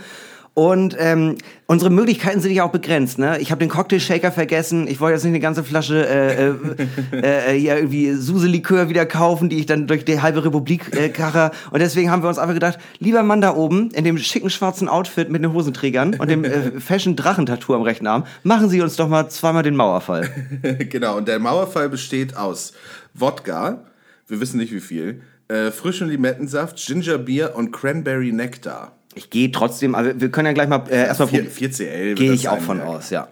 [0.58, 1.36] Und ähm,
[1.68, 3.20] unsere Möglichkeiten sind ja auch begrenzt.
[3.20, 3.38] Ne?
[3.40, 4.88] Ich habe den Cocktail-Shaker vergessen.
[4.88, 9.50] Ich wollte jetzt nicht eine ganze Flasche äh, äh, äh, hier irgendwie Suse-Likör wieder kaufen,
[9.50, 11.52] die ich dann durch die halbe Republik äh, karre.
[11.70, 14.88] Und deswegen haben wir uns einfach gedacht, lieber Mann da oben in dem schicken schwarzen
[14.88, 19.08] Outfit mit den Hosenträgern und dem äh, Fashion-Drachentattoo am rechten Arm, machen Sie uns doch
[19.08, 20.28] mal zweimal den Mauerfall.
[20.90, 22.74] genau, und der Mauerfall besteht aus
[23.14, 23.86] Wodka,
[24.28, 28.97] wir wissen nicht wie viel, äh, frischen Limettensaft, Gingerbier und Cranberry Nektar.
[29.16, 32.06] Ich gehe trotzdem, aber wir können ja gleich mal äh, erstmal 4, 4CL.
[32.10, 33.28] wird Gehe ich auch von aus, ja.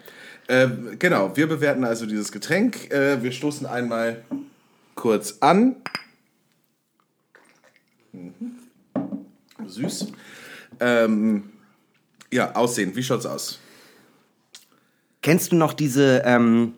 [0.47, 0.67] Äh,
[0.99, 2.91] genau, wir bewerten also dieses Getränk.
[2.91, 4.23] Äh, wir stoßen einmal
[4.95, 5.75] kurz an.
[8.13, 8.51] Mhm.
[9.67, 10.07] Süß.
[10.79, 11.51] Ähm,
[12.31, 13.59] ja, Aussehen, wie schaut's aus?
[15.21, 16.73] Kennst du noch diese ähm,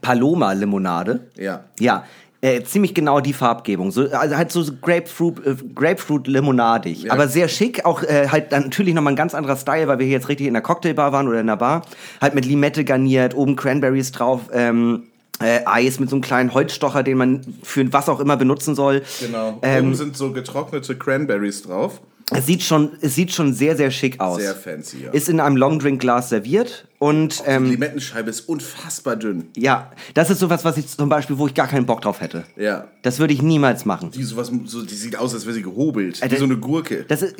[0.00, 1.28] Paloma-Limonade?
[1.36, 1.64] Ja.
[1.80, 2.06] Ja,
[2.40, 3.90] äh, ziemlich genau die Farbgebung.
[3.90, 7.04] So, also halt so Grapefruit, äh, Grapefruit-limonadig.
[7.04, 7.12] Ja.
[7.12, 7.84] Aber sehr schick.
[7.84, 10.46] Auch äh, halt dann natürlich nochmal ein ganz anderer Style, weil wir hier jetzt richtig
[10.46, 11.82] in der Cocktailbar waren oder in der Bar.
[12.20, 14.42] Halt mit Limette garniert, oben Cranberries drauf.
[14.52, 15.04] Ähm,
[15.40, 19.02] äh, Eis mit so einem kleinen Holzstocher, den man für was auch immer benutzen soll.
[19.20, 19.58] Genau.
[19.62, 22.00] Ähm, Oben sind so getrocknete Cranberries drauf.
[22.30, 24.40] Es sieht schon, es sieht schon sehr, sehr schick aus.
[24.40, 25.10] Sehr fancy, ja.
[25.12, 29.46] Ist in einem Longdrink-Glas serviert und Die ähm, Limettenscheibe ist unfassbar dünn.
[29.56, 32.44] ja, das ist sowas, was ich zum Beispiel, wo ich gar keinen Bock drauf hätte.
[32.56, 32.88] Ja.
[33.02, 34.10] Das würde ich niemals machen.
[34.10, 36.22] Die, sowas, so, die sieht aus, als wäre sie gehobelt.
[36.22, 37.04] Äh, wie so eine Gurke.
[37.08, 37.36] Das ist,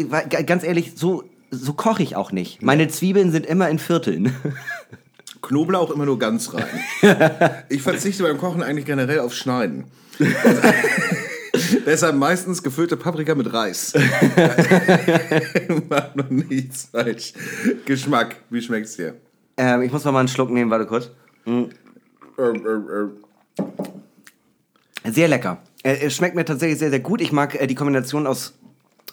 [0.46, 2.62] ganz ehrlich, so, so koche ich auch nicht.
[2.62, 4.34] Meine Zwiebeln sind immer in Vierteln.
[5.42, 6.64] Knoblauch immer nur ganz rein.
[7.68, 9.84] ich verzichte beim Kochen eigentlich generell auf Schneiden.
[11.86, 13.92] Deshalb meistens gefüllte Paprika mit Reis.
[15.88, 17.32] Macht noch nichts falsch.
[17.84, 19.14] Geschmack, wie schmeckt's dir?
[19.56, 21.10] ähm, ich muss noch mal einen Schluck nehmen, warte kurz.
[21.46, 21.70] Ähm,
[25.04, 25.62] Sehr lecker.
[25.82, 27.20] Äh, es schmeckt mir tatsächlich sehr, sehr gut.
[27.20, 28.54] Ich mag äh, die Kombination aus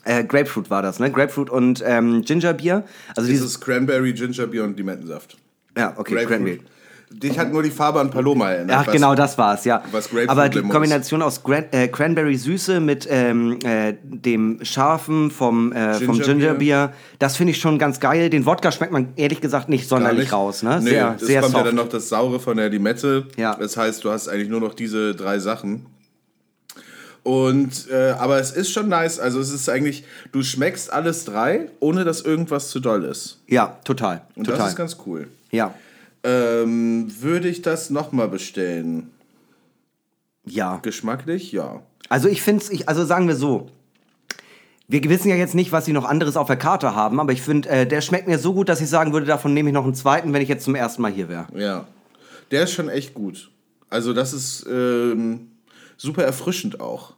[0.03, 1.11] äh, Grapefruit war das, ne?
[1.11, 2.83] Grapefruit und ähm, Gingerbier.
[3.15, 5.37] Also dieses, Cranberry, Gingerbier und Limettensaft.
[5.77, 6.61] ja, okay, Cranberry.
[7.11, 8.77] Dich hat nur die Farbe an Paloma erinnert.
[8.81, 9.81] Ach, was- genau, das war's, ja.
[10.27, 10.61] Aber die.
[10.61, 16.25] Kombination aus Gran äh, Cranberry-Süße mit ähm, äh, dem Scharfen vom, äh, vom Gingerbier.
[16.35, 18.29] Gingerbier, das finde ich schon ganz geil.
[18.29, 20.33] Den Wodka schmeckt man ehrlich gesagt nicht sonderlich nicht.
[20.33, 20.79] raus, ne?
[20.81, 21.63] Nee, sehr, es sehr kommt soft.
[21.65, 23.27] ja dann noch das Saure von der Limette.
[23.37, 23.55] Ja.
[23.55, 25.85] Das heißt, du hast eigentlich nur noch diese drei Sachen.
[27.23, 29.19] Und, äh, aber es ist schon nice.
[29.19, 33.39] Also es ist eigentlich, du schmeckst alles drei, ohne dass irgendwas zu doll ist.
[33.47, 34.21] ja, total.
[34.35, 34.59] Und total.
[34.59, 35.27] das ist ganz cool.
[35.51, 35.73] ja.
[36.25, 39.11] Ähm, würde ich das nochmal bestellen?
[40.43, 40.77] Ja.
[40.77, 41.51] Geschmacklich?
[41.51, 41.83] Ja.
[42.09, 43.69] Also ich finde ich, also sagen wir so.
[44.87, 47.41] Wir wissen ja jetzt nicht, was sie noch anderes auf der Karte haben, aber ich
[47.41, 49.83] finde, äh, der schmeckt mir so gut, dass ich sagen würde, davon nehme ich noch
[49.83, 51.47] einen zweiten, wenn ich jetzt zum ersten Mal hier wäre.
[51.55, 51.87] Ja.
[52.51, 53.51] Der ist schon echt gut.
[53.89, 55.51] Also das ist ähm,
[55.97, 57.13] super erfrischend auch.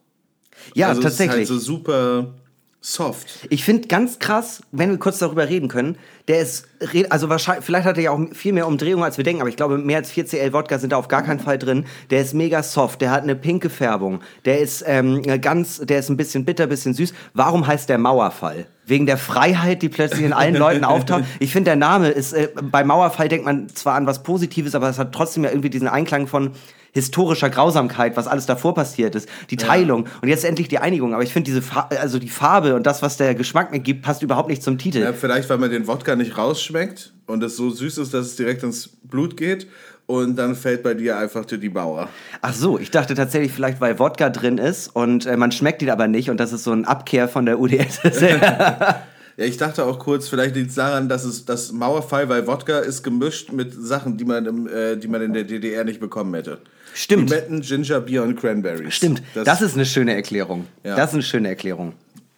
[0.74, 1.44] Ja, also tatsächlich.
[1.44, 2.34] Es ist halt so super
[2.80, 3.48] soft.
[3.50, 5.98] Ich finde ganz krass, wenn wir kurz darüber reden können,
[6.28, 6.68] der ist,
[7.10, 9.56] also wahrscheinlich, vielleicht hat er ja auch viel mehr Umdrehungen, als wir denken, aber ich
[9.56, 11.86] glaube, mehr als 4CL Wodka sind da auf gar keinen Fall drin.
[12.12, 16.10] Der ist mega soft, der hat eine pinke Färbung, der ist ähm, ganz, der ist
[16.10, 17.14] ein bisschen bitter, bisschen süß.
[17.34, 18.68] Warum heißt der Mauerfall?
[18.86, 21.24] Wegen der Freiheit, die plötzlich in allen Leuten auftaucht.
[21.40, 24.90] Ich finde, der Name ist, äh, bei Mauerfall denkt man zwar an was Positives, aber
[24.90, 26.52] es hat trotzdem ja irgendwie diesen Einklang von
[26.94, 31.14] historischer Grausamkeit, was alles davor passiert ist, die Teilung und jetzt endlich die Einigung.
[31.14, 34.04] Aber ich finde diese, Fa also die Farbe und das, was der Geschmack mir gibt,
[34.04, 35.00] passt überhaupt nicht zum Titel.
[35.00, 38.36] Ja, vielleicht, weil man den Wodka nicht rausschmeckt und es so süß ist, dass es
[38.36, 39.68] direkt ins Blut geht.
[40.06, 42.08] Und dann fällt bei dir einfach die Bauer.
[42.42, 45.90] Ach so, ich dachte tatsächlich vielleicht, weil Wodka drin ist und äh, man schmeckt ihn
[45.90, 48.00] aber nicht und das ist so ein Abkehr von der UdS.
[49.38, 52.80] Ja, ich dachte auch kurz, vielleicht liegt es daran, dass es das Mauerfall, weil Wodka
[52.80, 56.34] ist gemischt mit Sachen, die man, im, äh, die man in der DDR nicht bekommen
[56.34, 56.58] hätte.
[56.98, 57.30] Stimmt.
[57.30, 58.94] Limetten, Gingerbier und Cranberries.
[58.94, 60.68] Stimmt, das, ist eine schöne Erklärung.
[60.84, 60.96] Ja.
[60.96, 61.94] Das ist eine schöne Erklärung.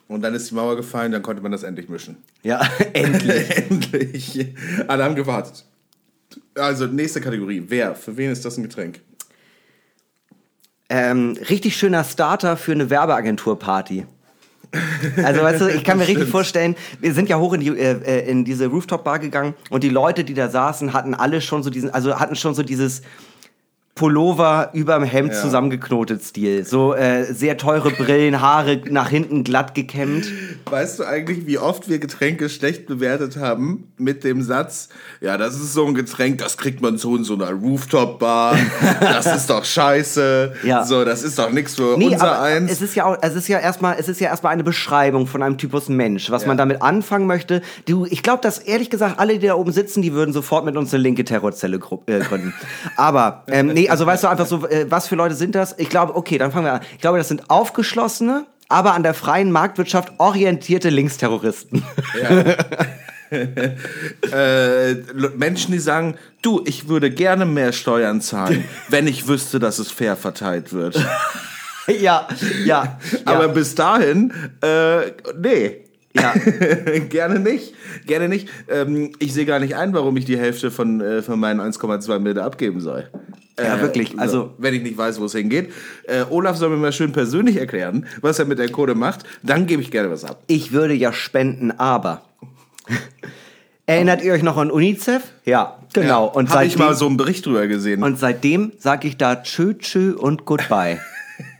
[0.07, 2.17] Und dann ist die Mauer gefallen, dann konnte man das endlich mischen.
[2.43, 2.61] Ja,
[2.93, 3.49] endlich.
[3.69, 4.55] endlich.
[4.87, 5.65] Alle haben gewartet.
[6.55, 7.63] Also, nächste Kategorie.
[7.67, 7.95] Wer?
[7.95, 8.99] Für wen ist das ein Getränk?
[10.89, 14.05] ähm, richtig schöner Starter für eine Werbeagentur-Party.
[15.23, 18.01] Also weißt du, ich kann mir richtig vorstellen, wir sind ja hoch in, die, äh,
[18.03, 21.69] äh, in diese Rooftop-Bar gegangen und die Leute, die da saßen, hatten alle schon so
[21.69, 23.01] diesen, also hatten schon so dieses
[23.99, 25.41] Pullover überm Hemd Ja.
[25.41, 26.63] zusammengeknotet Stil.
[26.65, 30.25] So äh, sehr teure Brillen, Haare nach hinten glatt gekämmt.
[30.69, 34.87] Weißt du eigentlich, wie oft wir Getränke schlecht bewertet haben mit dem Satz,
[35.19, 38.55] ja, das ist so ein Getränk, das kriegt man so in so einer Rooftop-Bar,
[39.01, 40.85] das ist doch scheiße, Ja.
[40.85, 42.71] so, das ist doch nichts für Nee, unser aber Eins.
[42.71, 45.43] es ist ja auch, es ist ja erstmal, es ist ja erstmal eine Beschreibung von
[45.43, 46.47] einem Typus Mensch, was Ja.
[46.47, 47.61] man damit anfangen möchte.
[47.85, 50.77] Du, ich glaube, dass ehrlich gesagt alle, die da oben sitzen, die würden sofort mit
[50.77, 51.75] uns eine linke Terrorzelle
[52.05, 52.53] äh, gründen.
[52.95, 55.75] Aber ähm, nee, also weißt du einfach so, äh, was für Leute sind das?
[55.77, 56.81] Ich glaube, okay, dann fangen wir an.
[56.93, 61.83] Ich glaube, das sind aufgeschlossene, aber an der freien Marktwirtschaft orientierte Linksterroristen.
[63.31, 69.59] äh, L- Menschen, die sagen, du, ich würde gerne mehr Steuern zahlen, wenn ich wüsste,
[69.59, 71.03] dass es fair verteilt wird.
[71.87, 72.27] ja,
[72.65, 72.99] ja.
[73.25, 73.51] Aber ja.
[73.51, 75.85] bis dahin, äh, nee.
[76.21, 76.33] Ja.
[77.09, 77.73] gerne nicht,
[78.05, 78.49] gerne nicht.
[78.67, 82.19] Ähm, ich sehe gar nicht ein, warum ich die Hälfte von, äh, von meinen 1,2
[82.19, 83.09] Milliarden abgeben soll.
[83.57, 85.71] Ja, wirklich, also- so, wenn ich nicht weiß, wo es hingeht.
[86.03, 89.25] Äh, Olaf soll mir mal schön persönlich erklären, was er mit der Kohle macht.
[89.43, 90.41] Dann gebe ich gerne was ab.
[90.47, 92.21] Ich würde ja spenden, aber.
[93.85, 95.23] Erinnert ihr euch noch an UNICEF?
[95.45, 96.27] Ja, genau.
[96.27, 98.03] Ja, und Hab ich mal so einen Bericht drüber gesehen.
[98.03, 100.99] und seitdem sage ich da tschö, tschö und goodbye.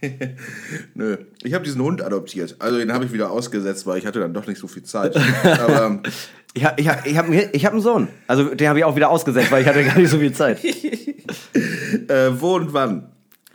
[0.93, 2.55] Nö, ich habe diesen Hund adoptiert.
[2.59, 5.15] Also den habe ich wieder ausgesetzt, weil ich hatte dann doch nicht so viel Zeit.
[5.43, 6.01] Aber
[6.53, 8.07] Ich habe ich hab, ich hab, mir- ich hab einen Sohn.
[8.27, 10.63] Also den habe ich auch wieder ausgesetzt, weil ich hatte gar nicht so viel Zeit.
[12.07, 13.09] äh, wo und wann?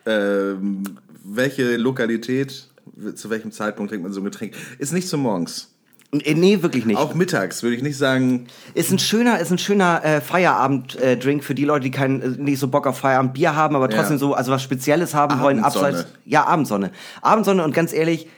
[0.07, 0.85] Ähm,
[1.24, 2.68] welche Lokalität?
[3.16, 4.55] Zu welchem Zeitpunkt trinkt man so ein Getränk?
[4.78, 5.73] Ist nicht so morgens.
[6.20, 6.96] Äh, Nee, wirklich nicht.
[6.98, 8.46] Auch mittags würde ich nicht sagen.
[8.74, 12.58] Ist ein schöner, ist ein schöner äh, Feierabend-Drink für die Leute, die keinen, äh, nicht
[12.58, 14.18] so Bock auf Feierabendbier haben, aber trotzdem Ja.
[14.18, 15.88] so, also was Spezielles haben wollen, Abendsonne.
[15.88, 16.08] abseits.
[16.24, 16.90] Ja, Abendsonne.
[17.22, 18.28] Abendsonne und ganz ehrlich,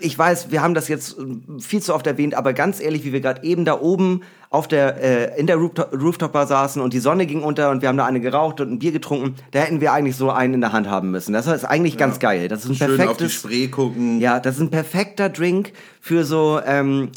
[0.00, 3.12] ich weiß, wir haben das jetzt äh, viel zu oft erwähnt, aber ganz ehrlich, wie
[3.12, 6.98] wir gerade eben da oben auf der, äh, in der Rooftop- Rooftop-Bar saßen und die
[6.98, 9.80] Sonne ging unter und wir haben da eine geraucht und ein Bier getrunken, da hätten
[9.80, 11.32] wir eigentlich so einen in der Hand haben müssen.
[11.32, 12.48] Das ist eigentlich ganz geil.
[12.48, 13.32] Das ist ein Schön auf die perfektes.
[13.32, 14.20] Spree gucken.
[14.20, 17.10] Ja, das ist ein perfekter Drink für so, ähm,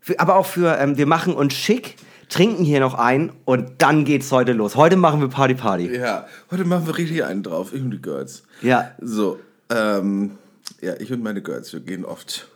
[0.00, 1.96] für, aber auch für, ähm, wir machen uns schick,
[2.30, 4.76] trinken hier noch ein und dann geht's heute los.
[4.76, 5.94] Heute machen wir Party Party.
[5.94, 7.74] Ja, heute machen wir richtig einen drauf.
[7.74, 8.44] Ich und die Girls.
[8.62, 8.92] Ja.
[9.00, 9.38] So,
[9.70, 10.32] ähm,
[10.80, 12.48] ja, ich und meine Girls, wir gehen oft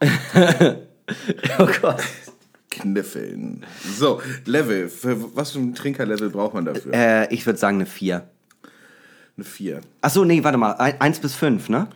[1.58, 2.02] Oh Gott.
[2.70, 3.64] kniffeln.
[3.96, 4.88] So, Level.
[4.88, 6.92] Für was für ein Trinkerlevel braucht man dafür?
[6.92, 8.28] Äh, ich würde sagen eine 4.
[9.36, 9.80] Eine 4.
[10.00, 11.88] Ach so, nee, warte mal, 1 bis 5, ne?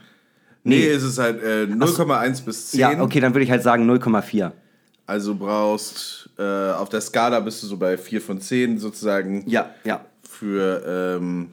[0.65, 2.81] Nee, es ist halt äh, 0,1 bis 10.
[2.81, 4.53] Ja, okay, dann würde ich halt sagen 0,4.
[5.07, 9.45] Also brauchst, äh, auf der Skala bist du so bei 4 von 10 sozusagen.
[9.49, 10.05] Ja, ja.
[10.23, 11.51] Für, ähm,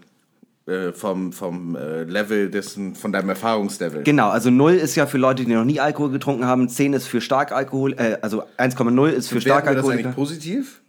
[0.69, 4.03] äh, vom, vom äh, Level dessen, von deinem Erfahrungslevel.
[4.03, 7.07] Genau, also 0 ist ja für Leute, die noch nie Alkohol getrunken haben, 10 ist
[7.07, 9.93] für Starkalkohol, äh, also 1,0 ist für Bewerten wir das Starkalkohol.
[9.93, 10.81] eigentlich positiv?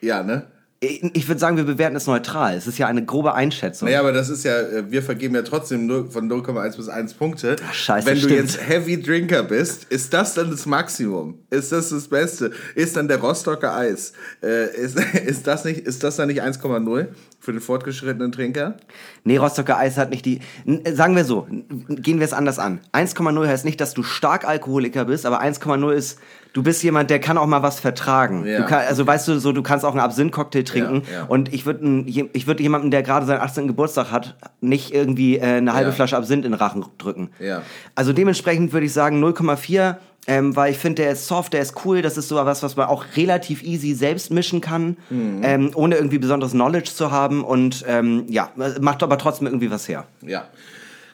[0.00, 0.46] Ja, ne?
[0.80, 2.56] Ich, ich würde sagen, wir bewerten es neutral.
[2.56, 3.86] Es ist ja eine grobe Einschätzung.
[3.86, 7.14] Naja, aber das ist ja, äh, wir vergeben ja trotzdem nur von 0,1 bis 1
[7.14, 7.56] Punkte.
[7.66, 8.40] Ach, scheiße, Wenn du stimmt.
[8.40, 11.38] jetzt Heavy Drinker bist, ist das dann das Maximum?
[11.50, 12.50] Ist das das Beste?
[12.74, 14.12] Ist dann der Rostocker Eis?
[14.42, 17.06] Äh, ist, ist, das nicht, ist das dann nicht 1,0
[17.44, 18.76] für den fortgeschrittenen Trinker?
[19.22, 20.40] Nee, Rostocker Eis hat nicht die.
[20.66, 21.46] Äh, Sagen wir so,
[21.88, 22.80] gehen wir es anders an.
[22.92, 26.18] 1,0 heißt nicht, dass du stark Alkoholiker bist, aber 1,0 ist,
[26.52, 28.46] du bist jemand, der kann auch mal was vertragen.
[28.46, 28.62] Ja.
[28.62, 31.02] Kann, also weißt du, so du kannst auch einen Absinth-Cocktail trinken.
[31.06, 31.24] Ja, ja.
[31.24, 33.66] Und ich würde ich würd jemandem, der gerade seinen 18.
[33.68, 35.92] Geburtstag hat, nicht irgendwie äh, eine halbe.
[35.94, 37.30] Flasche Absinth in den Rachen drücken.
[37.38, 37.62] Ja.
[37.94, 39.96] Also dementsprechend würde ich sagen 0,4.
[40.26, 42.00] Ähm, weil ich finde, der ist soft, der ist cool.
[42.00, 45.40] Das ist so was, was man auch relativ easy selbst mischen kann, Mhm.
[45.42, 47.44] ähm, ohne irgendwie besonderes Knowledge zu haben.
[47.44, 48.50] Und ähm, ja,
[48.80, 50.06] macht aber trotzdem irgendwie was her.
[50.22, 50.48] Ja.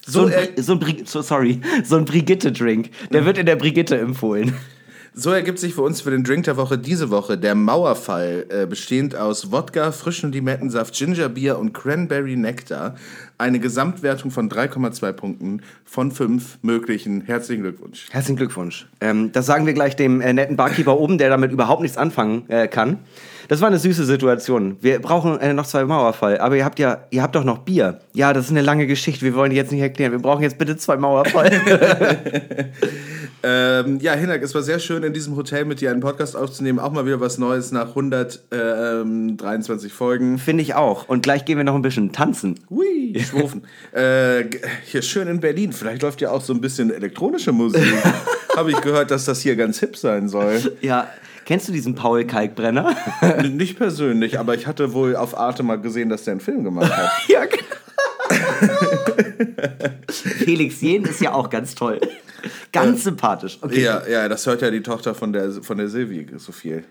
[0.07, 2.91] So, So, ein, Bri- so ein, so, sorry, so ein Brigitte-Drink.
[3.13, 4.55] Der wird in der Brigitte empfohlen.
[5.21, 8.67] So ergibt sich für uns für den Drink der Woche diese Woche der Mauerfall, äh,
[8.67, 12.97] bestehend aus Wodka, frischen Limettensaft, Gingerbier und Cranberry Nektar.
[13.37, 17.23] Eine Gesamtwertung von 3,2 Punkten von 5 möglichen.
[17.23, 18.07] Herzlichen Glückwunsch.
[18.11, 18.87] Herzlichen Glückwunsch.
[19.01, 22.49] Ähm, das sagen wir gleich dem äh, netten Barkeeper oben, der damit überhaupt nichts anfangen
[22.49, 22.99] äh, kann.
[23.49, 24.77] Das war eine süße Situation.
[24.81, 28.01] Wir brauchen äh, noch zwei Mauerfall, aber ihr habt ja, ihr habt doch noch Bier.
[28.15, 29.25] Ja, das ist eine lange Geschichte.
[29.25, 30.13] Wir wollen die jetzt nicht erklären.
[30.13, 31.51] Wir brauchen jetzt bitte zwei Mauerfall.
[33.43, 36.79] Ähm, ja, Hinak, es war sehr schön, in diesem Hotel mit dir einen Podcast aufzunehmen.
[36.79, 40.39] Auch mal wieder was Neues nach 123 Folgen.
[40.39, 41.09] Finde ich auch.
[41.09, 42.61] Und gleich gehen wir noch ein bisschen tanzen.
[42.69, 43.65] Hui, schwufen.
[43.93, 44.45] äh,
[44.85, 45.73] hier schön in Berlin.
[45.73, 47.83] Vielleicht läuft ja auch so ein bisschen elektronische Musik.
[48.57, 50.77] Habe ich gehört, dass das hier ganz hip sein soll.
[50.81, 51.09] Ja,
[51.47, 52.97] kennst du diesen Paul Kalkbrenner?
[53.49, 56.95] Nicht persönlich, aber ich hatte wohl auf Arte mal gesehen, dass der einen Film gemacht
[56.95, 57.11] hat.
[57.29, 57.63] ja, genau.
[60.11, 62.01] Felix Jen ist ja auch ganz toll.
[62.73, 63.59] Ganz sympathisch.
[63.61, 63.83] Okay.
[63.83, 66.85] Ja, ja, das hört ja die Tochter von der, von der Silvi so viel.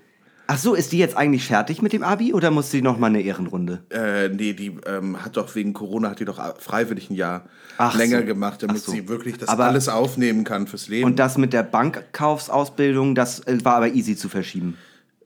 [0.52, 3.08] Ach so, ist die jetzt eigentlich fertig mit dem Abi oder muss die noch mal
[3.08, 3.84] eine Ehrenrunde?
[3.92, 7.44] Äh, nee, die ähm, hat doch wegen Corona, hat die doch freiwillig ein Jahr
[7.78, 8.26] Ach länger so.
[8.26, 8.92] gemacht, damit so.
[8.92, 11.06] sie wirklich das Aber- alles aufnehmen kann fürs Leben.
[11.06, 14.76] Und das mit der Bankkaufsausbildung, das äh, war aber easy zu verschieben.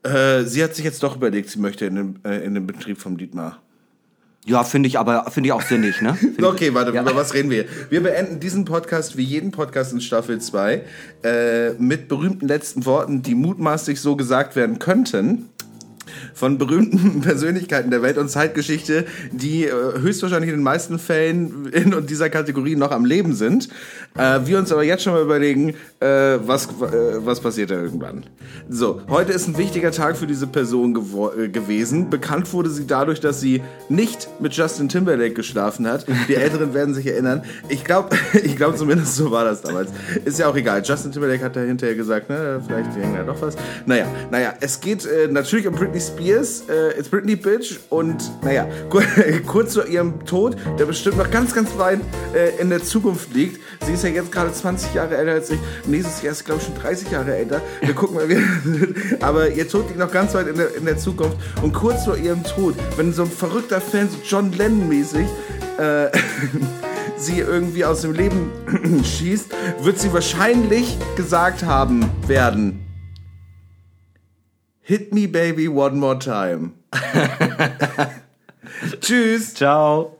[0.02, 2.98] äh, sie hat sich jetzt doch überlegt, sie möchte in den, äh, in den Betrieb
[2.98, 3.62] vom Dietmar.
[4.46, 6.14] Ja, finde ich aber finde ich auch sinnig, ne?
[6.14, 7.00] Find Okay, warte, Ja.
[7.00, 7.64] über was reden wir?
[7.88, 10.82] Wir beenden diesen Podcast wie jeden Podcast in Staffel 2
[11.22, 15.48] äh, mit berühmten letzten Worten, die mutmaßlich so gesagt werden könnten.
[16.34, 22.06] Von berühmten Persönlichkeiten der Welt- und Zeitgeschichte, die äh, höchstwahrscheinlich in den meisten Fällen in
[22.06, 23.68] dieser Kategorie noch am Leben sind.
[24.16, 28.24] Äh, wir uns aber jetzt schon mal überlegen, äh, was, äh, was passiert da irgendwann.
[28.68, 30.94] So, heute ist ein wichtiger Tag für diese Person
[31.36, 32.10] äh, gewesen.
[32.10, 36.06] Bekannt wurde sie dadurch, dass sie nicht mit Justin Timberlake geschlafen hat.
[36.28, 37.42] Die Älteren werden sich erinnern.
[37.68, 39.90] Ich glaube, ich glaube zumindest so war das damals.
[40.24, 40.82] Ist ja auch egal.
[40.84, 43.56] Justin Timberlake hat da hinterher gesagt, ne, vielleicht hängt da doch was.
[43.86, 46.64] Naja, naja, es geht natürlich um Britney Spears.
[46.68, 47.78] Äh, it's Britney Bitch.
[47.90, 49.02] Und naja, kur-
[49.46, 52.00] kurz zu ihrem Tod, der bestimmt noch ganz, ganz weit
[52.34, 53.60] äh, in der Zukunft liegt.
[53.84, 55.58] Sie ist ja jetzt gerade 20 Jahre älter als ich.
[55.86, 57.60] Nächstes Jahr ist glaube ich, schon 30 Jahre älter.
[57.80, 58.36] Wir gucken mal, wie
[59.20, 61.36] Aber ihr Tod liegt noch ganz weit in der, in der Zukunft.
[61.62, 65.26] Und kurz vor ihrem Tod, wenn so ein verrückter Fan, so John Lennon-mäßig,
[65.78, 66.08] äh,
[67.16, 68.50] sie irgendwie aus dem Leben
[69.04, 69.50] schießt,
[69.82, 72.83] wird sie wahrscheinlich gesagt haben werden.
[74.84, 76.74] Hit me baby one more time.
[79.00, 79.54] Tschüss.
[79.54, 80.18] Ciao.